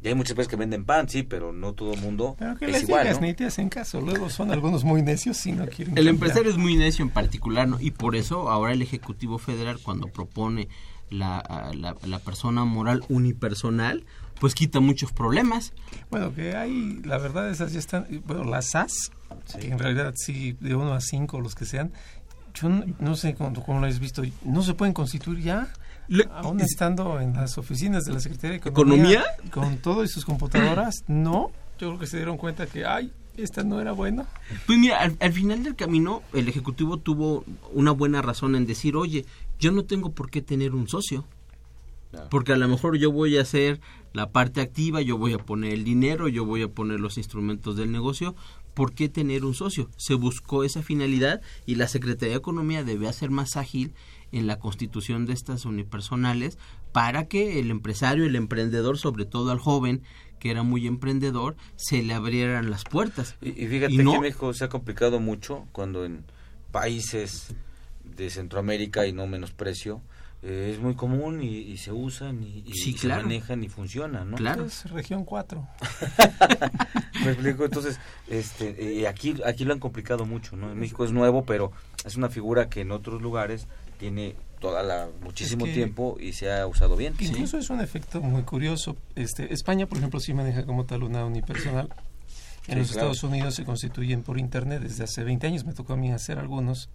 [0.02, 2.64] Y hay muchas veces que venden pan, sí, pero no todo el mundo Pero que
[2.66, 3.02] es les igual.
[3.04, 3.26] digas, ¿no?
[3.26, 4.00] ni te hacen caso.
[4.00, 6.08] Luego son algunos muy necios y no quieren El cambiar.
[6.14, 7.78] empresario es muy necio en particular, ¿no?
[7.80, 10.68] Y por eso ahora el Ejecutivo Federal, cuando propone
[11.10, 14.04] la, la, la persona moral unipersonal,
[14.40, 15.74] pues quita muchos problemas.
[16.10, 19.10] Bueno, que hay, la verdad, esas ya están, bueno, las SAS,
[19.60, 21.92] que en realidad sí, de uno a cinco, los que sean,
[22.54, 25.68] yo no, no sé cómo, cómo lo has visto, no se pueden constituir ya,
[26.10, 30.08] Le- aún es- estando en las oficinas de la Secretaría de Economía, con todo y
[30.08, 34.26] sus computadoras, no, yo creo que se dieron cuenta que, ay, esta no era buena.
[34.66, 38.96] Pues mira, al, al final del camino, el Ejecutivo tuvo una buena razón en decir,
[38.96, 39.24] oye,
[39.58, 41.24] yo no tengo por qué tener un socio.
[42.28, 43.80] Porque a lo mejor yo voy a hacer
[44.12, 47.76] la parte activa, yo voy a poner el dinero, yo voy a poner los instrumentos
[47.76, 48.34] del negocio.
[48.74, 49.88] ¿Por qué tener un socio?
[49.96, 53.92] Se buscó esa finalidad y la Secretaría de Economía debe hacer más ágil
[54.32, 56.58] en la constitución de estas unipersonales
[56.92, 60.02] para que el empresario, el emprendedor, sobre todo al joven
[60.38, 63.36] que era muy emprendedor, se le abrieran las puertas.
[63.42, 64.14] Y, y fíjate Y que no.
[64.14, 66.24] en México se ha complicado mucho cuando en
[66.72, 67.54] países
[68.04, 70.00] de Centroamérica y no menosprecio
[70.42, 73.24] eh, es muy común y, y se usan y, y Sí, se claro.
[73.24, 74.36] manejan y funcionan, ¿no?
[74.38, 74.64] Claro.
[74.64, 75.66] Es región 4.
[77.24, 80.72] Me explico, entonces, este, y aquí, aquí lo han complicado mucho, ¿no?
[80.72, 81.72] En México es nuevo, pero
[82.06, 83.66] es una figura que en otros lugares
[84.00, 87.14] tiene toda la muchísimo que- tiempo y se ha usado bien.
[87.20, 88.96] Incluso es un efecto muy curioso.
[89.14, 91.88] Este, España, por ejemplo, sí maneja como tal una unipersonal.
[92.66, 93.10] En Sí, los claro.
[93.12, 95.64] Estados Unidos se constituyen por Internet desde hace 20 años.
[95.64, 96.88] Me tocó a mí hacer algunos.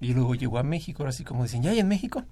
[0.00, 2.22] Y luego llegó a México, ahora sí como dicen, ¿ya hay en México?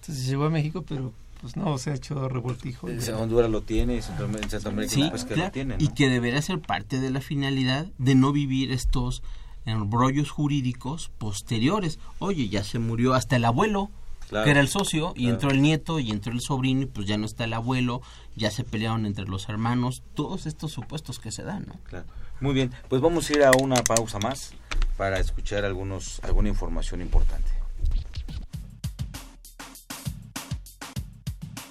[0.00, 1.12] Entonces llegó a México, pero
[1.42, 2.88] pues no, se ha hecho revoltijo.
[2.88, 5.88] En Honduras lo tiene, y Centroamérica, en Centroamérica Sí, pues que claro, lo tiene, y
[5.88, 5.94] ¿no?
[5.94, 9.22] que deberá ser parte de la finalidad de no vivir estos
[9.64, 11.98] embrollos jurídicos posteriores.
[12.18, 13.90] Oye, ya se murió hasta el abuelo,
[14.28, 15.34] Claro, que era el socio, y claro.
[15.34, 18.00] entró el nieto, y entró el sobrino, y pues ya no está el abuelo,
[18.36, 21.74] ya se pelearon entre los hermanos, todos estos supuestos que se dan, ¿no?
[21.84, 22.06] Claro.
[22.40, 24.52] Muy bien, pues vamos a ir a una pausa más
[24.96, 27.50] para escuchar algunos alguna información importante.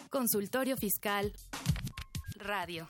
[0.10, 1.32] Consultorio Fiscal
[2.36, 2.88] Radio.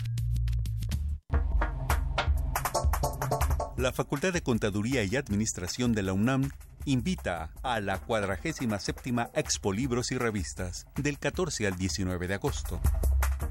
[3.80, 6.50] La Facultad de Contaduría y Administración de la UNAM
[6.84, 12.82] invita a la 47 Expo Libros y Revistas del 14 al 19 de agosto.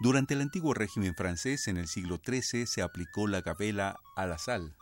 [0.00, 4.38] Durante el antiguo régimen francés en el siglo XIII se aplicó la gabela a la
[4.38, 4.74] sal.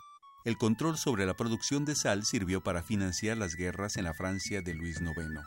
[0.49, 4.62] El control sobre la producción de sal sirvió para financiar las guerras en la Francia
[4.62, 5.42] de Luis IX.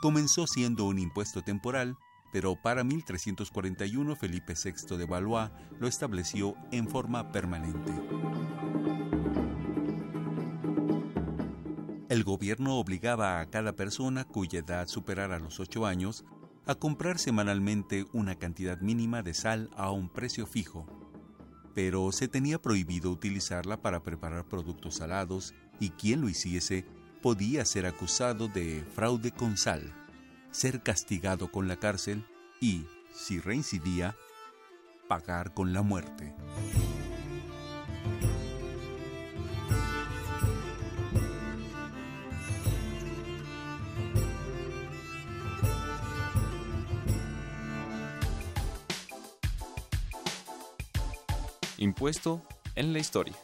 [0.00, 1.98] Comenzó siendo un impuesto temporal,
[2.32, 7.92] pero para 1341 Felipe VI de Valois lo estableció en forma permanente.
[12.08, 16.24] El gobierno obligaba a cada persona cuya edad superara los 8 años
[16.68, 20.86] a comprar semanalmente una cantidad mínima de sal a un precio fijo,
[21.74, 26.84] pero se tenía prohibido utilizarla para preparar productos salados y quien lo hiciese
[27.22, 29.94] podía ser acusado de fraude con sal,
[30.50, 32.26] ser castigado con la cárcel
[32.60, 34.14] y, si reincidía,
[35.08, 36.34] pagar con la muerte.
[51.98, 52.40] Impuesto
[52.76, 53.34] en la historia.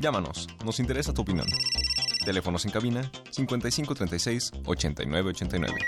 [0.00, 1.46] Llámanos, nos interesa tu opinión.
[2.24, 5.78] Teléfonos en cabina 5536 8989.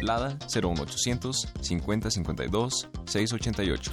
[0.00, 3.90] Lada 01800 5052 688.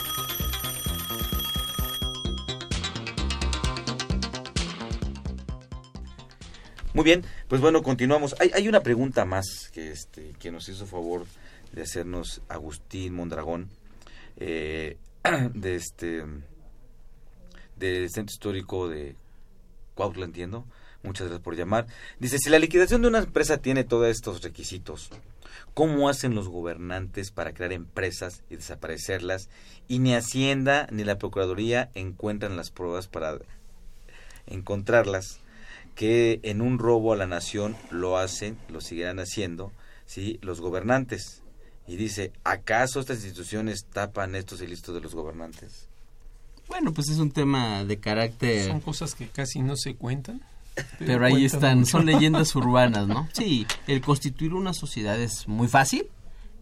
[6.96, 8.38] Muy bien, pues bueno, continuamos.
[8.40, 11.26] Hay, hay una pregunta más que, este, que nos hizo favor
[11.74, 13.68] de hacernos Agustín Mondragón,
[14.38, 14.96] eh,
[15.54, 16.24] de este
[17.76, 19.18] del Centro Histórico de
[19.94, 20.64] Cuautla, entiendo.
[21.04, 21.86] Muchas gracias por llamar.
[22.18, 25.10] Dice, si la liquidación de una empresa tiene todos estos requisitos,
[25.74, 29.50] ¿cómo hacen los gobernantes para crear empresas y desaparecerlas?
[29.90, 33.38] Y ni Hacienda ni la Procuraduría encuentran las pruebas para
[34.48, 35.42] encontrarlas
[35.96, 39.72] que en un robo a la nación lo hacen, lo seguirán haciendo,
[40.06, 40.40] ¿sí?
[40.42, 41.42] los gobernantes.
[41.88, 45.88] Y dice, ¿acaso estas instituciones tapan estos ilícitos de los gobernantes?
[46.68, 48.68] Bueno, pues es un tema de carácter...
[48.68, 50.42] Son cosas que casi no se cuentan.
[51.00, 53.30] Pero, ahí están, son leyendas urbanas, ¿no?
[53.32, 56.08] Sí, el constituir una sociedad es muy fácil,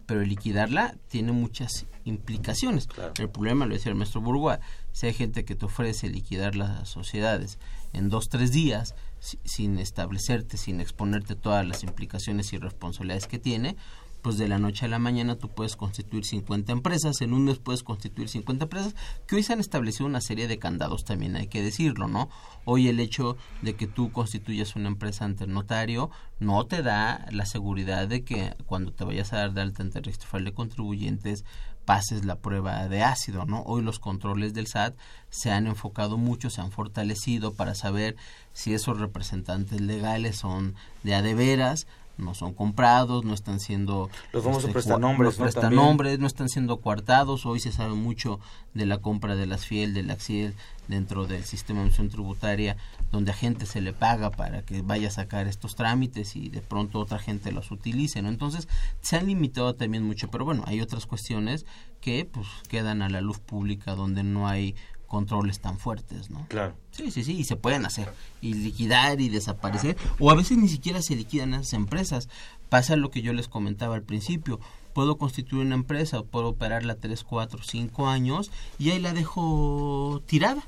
[0.06, 2.86] pero el liquidarla tiene muchas implicaciones.
[3.18, 4.60] El problema, lo decía el maestro Burgua,
[4.92, 7.58] si hay gente que te ofrece liquidar las sociedades
[7.94, 13.76] en dos, tres días, sin establecerte, sin exponerte todas las implicaciones y responsabilidades que tiene,
[14.24, 17.58] pues de la noche a la mañana tú puedes constituir 50 empresas, en un mes
[17.58, 18.94] puedes constituir 50 empresas,
[19.26, 22.30] que hoy se han establecido una serie de candados también, hay que decirlo, ¿no?
[22.64, 27.26] Hoy el hecho de que tú constituyas una empresa ante el notario no te da
[27.32, 30.54] la seguridad de que cuando te vayas a dar de alta ante el registro de
[30.54, 31.44] contribuyentes
[31.84, 33.62] pases la prueba de ácido, ¿no?
[33.62, 34.96] Hoy los controles del SAT
[35.30, 38.16] se han enfocado mucho, se han fortalecido para saber
[38.52, 44.10] si esos representantes legales son de a de veras, no son comprados, no están siendo
[44.32, 45.44] los famosos este, prestanombres, ¿no?
[45.44, 47.46] prestanombres no están siendo coartados.
[47.46, 48.40] Hoy se sabe mucho
[48.72, 50.54] de la compra de las FIEL, de la AXIEL
[50.88, 52.76] dentro del sistema de emisión tributaria,
[53.10, 56.60] donde a gente se le paga para que vaya a sacar estos trámites y de
[56.60, 58.28] pronto otra gente los utilice, ¿no?
[58.28, 58.68] Entonces
[59.00, 61.66] se han limitado también mucho, pero bueno, hay otras cuestiones
[62.00, 64.74] que pues quedan a la luz pública donde no hay
[65.06, 66.46] controles tan fuertes, ¿no?
[66.48, 66.74] Claro.
[66.96, 68.12] Sí, sí, sí, y se pueden hacer.
[68.40, 69.96] Y liquidar y desaparecer.
[70.20, 72.28] O a veces ni siquiera se liquidan esas empresas.
[72.68, 74.60] Pasa lo que yo les comentaba al principio.
[74.92, 80.62] Puedo constituir una empresa, puedo operarla 3, 4, 5 años y ahí la dejo tirada.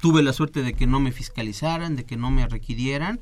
[0.00, 3.20] Tuve la suerte de que no me fiscalizaran, de que no me requirieran.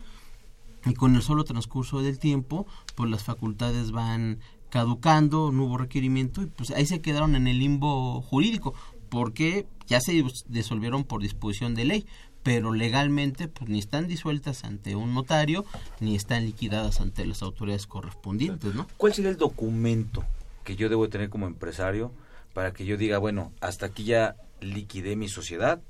[0.84, 4.38] Y con el solo transcurso del tiempo, pues las facultades van
[4.70, 8.74] caducando, no hubo requerimiento y pues ahí se quedaron en el limbo jurídico
[9.08, 12.06] porque ya se disolvieron por disposición de ley,
[12.46, 15.64] pero legalmente pues ni están disueltas ante un notario
[15.98, 18.86] ni están liquidadas ante las autoridades correspondientes, ¿no?
[18.96, 20.24] ¿Cuál sería el documento
[20.62, 22.12] que yo debo tener como empresario
[22.54, 25.80] para que yo diga, bueno, hasta aquí ya liquidé mi sociedad?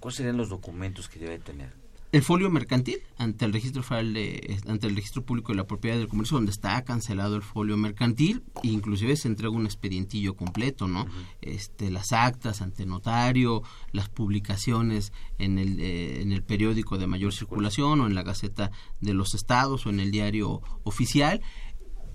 [0.00, 1.74] ¿Cuáles serían los documentos que debe tener?
[2.10, 4.16] El folio mercantil ante el registro federal
[4.66, 8.42] ante el registro público de la propiedad del comercio donde está cancelado el folio mercantil
[8.62, 11.06] e inclusive se entrega un expedientillo completo no
[11.42, 17.34] este las actas ante notario las publicaciones en el eh, en el periódico de mayor
[17.34, 21.42] circulación o en la gaceta de los estados o en el diario oficial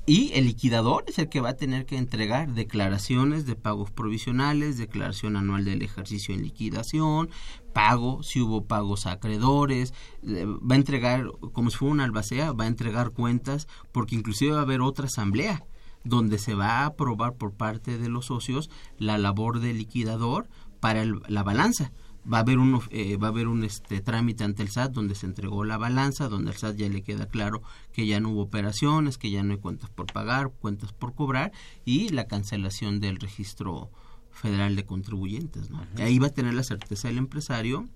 [0.06, 4.78] y el liquidador es el que va a tener que entregar declaraciones de pagos provisionales,
[4.78, 7.30] declaración anual del ejercicio en liquidación,
[7.74, 9.93] pago, si hubo pagos a acreedores,
[10.24, 14.59] va a entregar, como si fuera una albacea, va a entregar cuentas, porque inclusive va
[14.59, 15.65] a haber otra asamblea
[16.03, 20.47] donde se va a aprobar por parte de los socios la labor de liquidador
[20.80, 21.91] para la balanza.
[22.32, 25.15] Va a haber un eh, va a haber un este trámite ante el SAT donde
[25.15, 27.61] se entregó la balanza donde al SAT ya le queda claro
[27.91, 31.51] que ya no hubo operaciones que ya no hay cuentas por pagar cuentas por cobrar
[31.84, 33.89] y la cancelación del registro
[34.34, 35.86] federal de contribuyentes ¿no?
[35.98, 37.88] ahí va a tener la certeza el empresario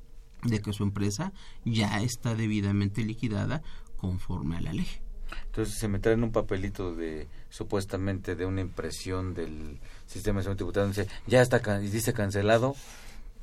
[0.44, 1.34] de que su empresa
[1.66, 3.62] ya está debidamente liquidada
[3.98, 4.88] conforme a la ley
[5.48, 10.88] Entonces se meterá en un papelito de supuestamente de una impresión del sistema de diputado
[10.88, 12.76] dice ya está y dice cancelado.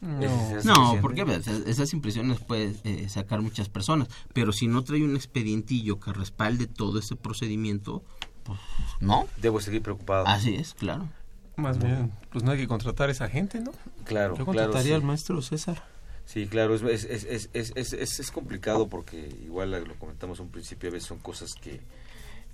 [0.01, 1.25] No, no porque
[1.67, 6.67] esas impresiones puede eh, sacar muchas personas, pero si no trae un expedientillo que respalde
[6.67, 8.03] todo ese procedimiento,
[8.43, 8.59] pues
[9.01, 9.27] no.
[9.41, 10.27] Debo seguir preocupado.
[10.27, 11.09] Así es, claro.
[11.57, 13.73] Más bien, pues no hay que contratar a esa gente, ¿no?
[14.05, 15.83] Claro, Yo contrataría al maestro César.
[16.27, 20.93] Sí, claro, es, es, es, es, es, complicado porque igual lo comentamos un principio, a
[20.93, 21.81] veces son cosas que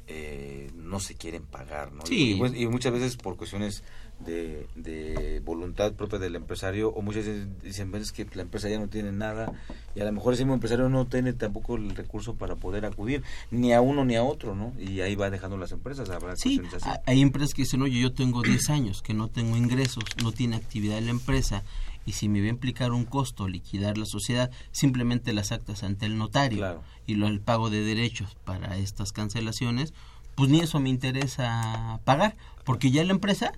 [0.08, 2.04] eh, no se quieren pagar, ¿no?
[2.04, 2.40] Sí.
[2.54, 3.84] Y, muchas veces por cuestiones
[4.24, 8.78] de, de, voluntad propia del empresario o muchas veces dicen veces que la empresa ya
[8.78, 9.52] no tiene nada
[9.94, 13.22] y a lo mejor ese mismo empresario no tiene tampoco el recurso para poder acudir
[13.50, 14.72] ni a uno ni a otro, ¿no?
[14.78, 16.10] Y ahí va dejando las empresas.
[16.10, 16.60] Habrá sí,
[17.06, 20.56] hay empresas que dicen, oye, yo tengo 10 años que no tengo ingresos, no tiene
[20.56, 21.64] actividad en la empresa
[22.06, 26.06] y si me va a implicar un costo liquidar la sociedad, simplemente las actas ante
[26.06, 29.92] el notario y lo, el pago de derechos para estas cancelaciones,
[30.34, 33.52] pues ni eso me interesa pagar, porque ya la empresa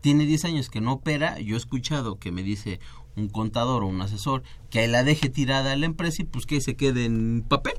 [0.00, 2.80] tiene 10 años que no opera, yo he escuchado que me dice
[3.16, 6.60] un contador o un asesor que la deje tirada a la empresa y pues que
[6.60, 7.74] se quede en papel.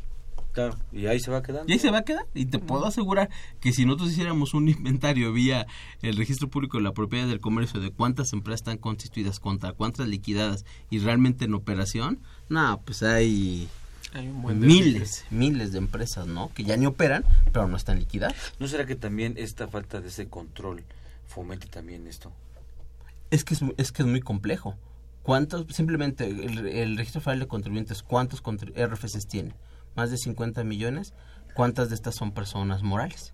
[0.51, 1.63] Claro, y ahí se va a quedar.
[1.67, 2.26] Y ahí se va a quedar.
[2.34, 5.67] Y te puedo asegurar que si nosotros hiciéramos un inventario vía
[6.01, 10.07] el registro público de la propiedad del comercio de cuántas empresas están constituidas contra cuántas
[10.07, 13.70] liquidadas y realmente en operación, no, pues hay,
[14.55, 16.51] miles, miles de empresas, ¿no?
[16.53, 18.36] Que ya ni operan, pero no están liquidadas.
[18.59, 20.84] ¿No será que también esta falta de ese control
[21.30, 22.34] fomente también esto?
[23.32, 24.75] Es que es, es que es muy complejo.
[25.23, 29.53] ¿Cuántos, simplemente el, registro federal de contribuyentes, cuántos RFCs tiene?
[29.95, 31.13] más de 50 millones,
[31.53, 33.34] ¿cuántas de estas son personas morales?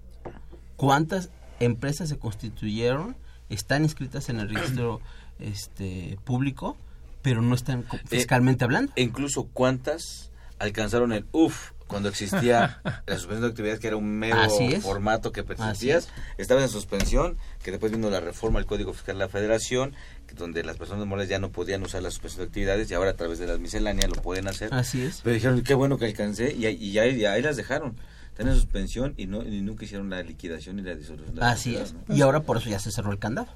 [0.76, 1.30] ¿Cuántas
[1.60, 3.16] empresas se constituyeron,
[3.50, 5.00] están inscritas en el registro
[5.40, 6.76] este público,
[7.22, 8.92] pero no están eh, fiscalmente hablando?
[8.96, 14.38] Incluso cuántas alcanzaron el UF cuando existía la suspensión de actividades, que era un mero
[14.82, 19.26] formato que pretendías, estabas en suspensión, que después vino la reforma al Código Fiscal de
[19.26, 19.96] la Federación,
[20.36, 23.16] donde las personas morales ya no podían usar la suspensión de actividades y ahora a
[23.16, 24.74] través de las misceláneas lo pueden hacer.
[24.74, 25.22] Así es.
[25.24, 27.96] Pero dijeron, qué bueno que alcancé y, y, ahí, las dejaron.
[28.30, 31.42] Están en suspensión y, no, y nunca hicieron la liquidación y la disolución.
[31.42, 31.96] Así es.
[32.10, 33.48] Y ahora por eso ya se cerró el candado.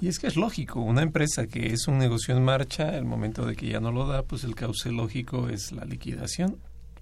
[0.00, 3.44] Y es que es lógico, una empresa que es un negocio en marcha, el momento
[3.44, 6.56] de que ya no lo da, pues el cauce lógico es la liquidación.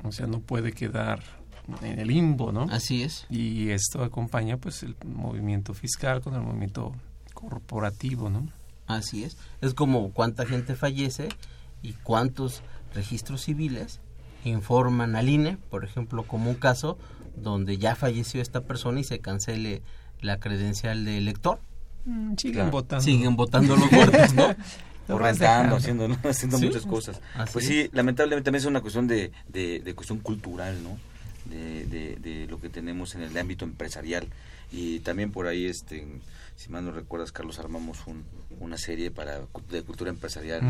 [0.05, 1.23] O sea, no puede quedar
[1.83, 2.63] en el limbo, ¿no?
[2.71, 3.27] Así es.
[3.31, 6.93] Y esto acompaña pues el movimiento fiscal con el movimiento
[7.35, 8.49] corporativo, ¿no?
[8.87, 9.37] Así es.
[9.61, 11.29] Es como cuánta gente fallece
[11.83, 12.63] y cuántos
[12.95, 14.01] registros civiles
[14.45, 16.99] informan al INE, por ejemplo, como un caso
[17.37, 19.83] donde ya falleció esta persona y se cancele
[20.21, 21.61] la credencial de elector.
[22.05, 23.05] Mm, siguen votando.
[23.05, 24.55] Siguen votando los votos, ¿no?
[25.09, 27.21] o rentando, haciendo, haciendo muchas cosas.
[27.53, 30.99] pues sí, lamentablemente también es una cuestión de, de, cuestión cultural, ¿no?
[31.47, 34.27] De, de, de, lo que tenemos en el ámbito empresarial
[34.73, 36.05] y también por ahí este
[36.57, 37.99] si mal no recuerdas, Carlos, armamos
[38.61, 39.41] una serie para
[39.71, 40.61] de cultura empresarial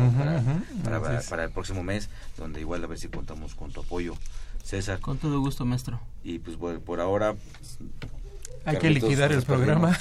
[0.83, 4.15] para, para, el próximo mes, donde igual a ver si contamos con tu apoyo,
[4.63, 4.99] César.
[4.99, 5.99] Con todo gusto, maestro.
[6.23, 7.35] Y pues por, ahora...
[8.65, 9.97] Hay que liquidar el programa.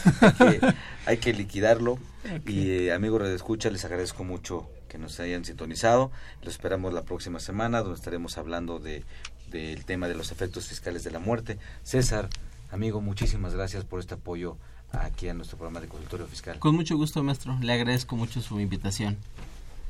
[1.07, 2.01] Hay que, liquidarlo.
[2.47, 6.11] Y eh, amigos de Escucha, les agradezco mucho que nos hayan sintonizado.
[6.43, 9.05] Los esperamos la próxima semana, donde estaremos hablando de
[9.51, 11.59] del tema de los efectos fiscales de la muerte.
[11.83, 12.29] César,
[12.71, 14.57] amigo, muchísimas gracias por este apoyo
[14.93, 16.59] aquí a nuestro programa de consultorio fiscal.
[16.59, 17.59] Con mucho gusto, maestro.
[17.61, 19.17] Le agradezco mucho su invitación.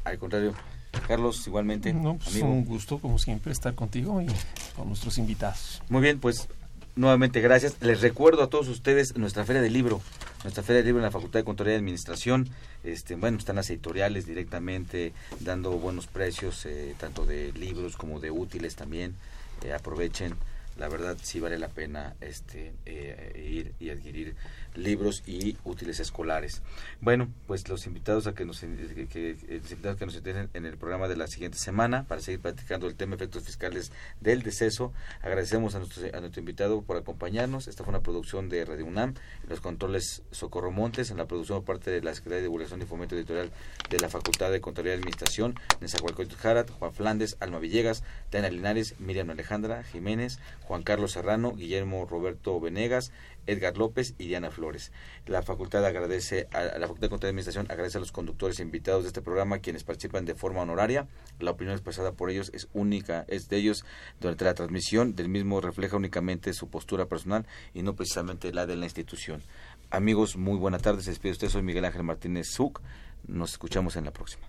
[0.04, 0.54] Al contrario.
[1.06, 1.92] Carlos, igualmente.
[1.92, 4.26] No, pues un gusto, como siempre, estar contigo y
[4.76, 5.82] con nuestros invitados.
[5.88, 6.48] Muy bien, pues
[6.94, 7.76] nuevamente gracias.
[7.80, 10.00] Les recuerdo a todos ustedes nuestra feria de libro,
[10.46, 12.48] nuestra feria de libro en la Facultad de Contaduría y Administración.
[12.84, 18.30] Este, bueno, están las editoriales directamente dando buenos precios, eh, tanto de libros como de
[18.30, 19.16] útiles también.
[19.64, 20.36] Eh, aprovechen,
[20.78, 24.36] la verdad sí vale la pena este, eh, ir y adquirir
[24.74, 26.62] libros y útiles escolares.
[27.00, 29.36] Bueno, pues los invitados a que nos que, que
[29.70, 32.94] invitados que nos estén en el programa de la siguiente semana para seguir platicando el
[32.94, 34.92] tema efectos fiscales del deceso.
[35.22, 37.68] Agradecemos a nuestro, a nuestro invitado por acompañarnos.
[37.68, 39.14] Esta fue una producción de Radio UNAM,
[39.48, 43.14] los controles Socorro Montes, en la producción parte de la Secretaría de Divulgación y Fomento
[43.16, 43.50] Editorial
[43.90, 48.94] de la Facultad de Contaduría y Administración, Nezahualcóyotl Jarat, Juan Flandes, Alma Villegas, Diana Linares,
[48.98, 53.12] Miriam Alejandra Jiménez, Juan Carlos Serrano, Guillermo Roberto Venegas,
[53.46, 54.90] Edgar López y Diana Flores.
[55.26, 59.04] La facultad agradece a, la Facultad de Control de Administración agradece a los conductores invitados
[59.04, 61.06] de este programa quienes participan de forma honoraria.
[61.38, 63.84] La opinión expresada por ellos es única, es de ellos
[64.20, 68.76] durante la transmisión del mismo refleja únicamente su postura personal y no precisamente la de
[68.76, 69.42] la institución.
[69.90, 71.02] Amigos, muy buena tarde.
[71.02, 71.48] Se despide usted.
[71.48, 72.80] Soy Miguel Ángel Martínez Zuc.
[73.26, 74.48] Nos escuchamos en la próxima.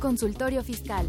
[0.00, 1.08] Consultorio Fiscal.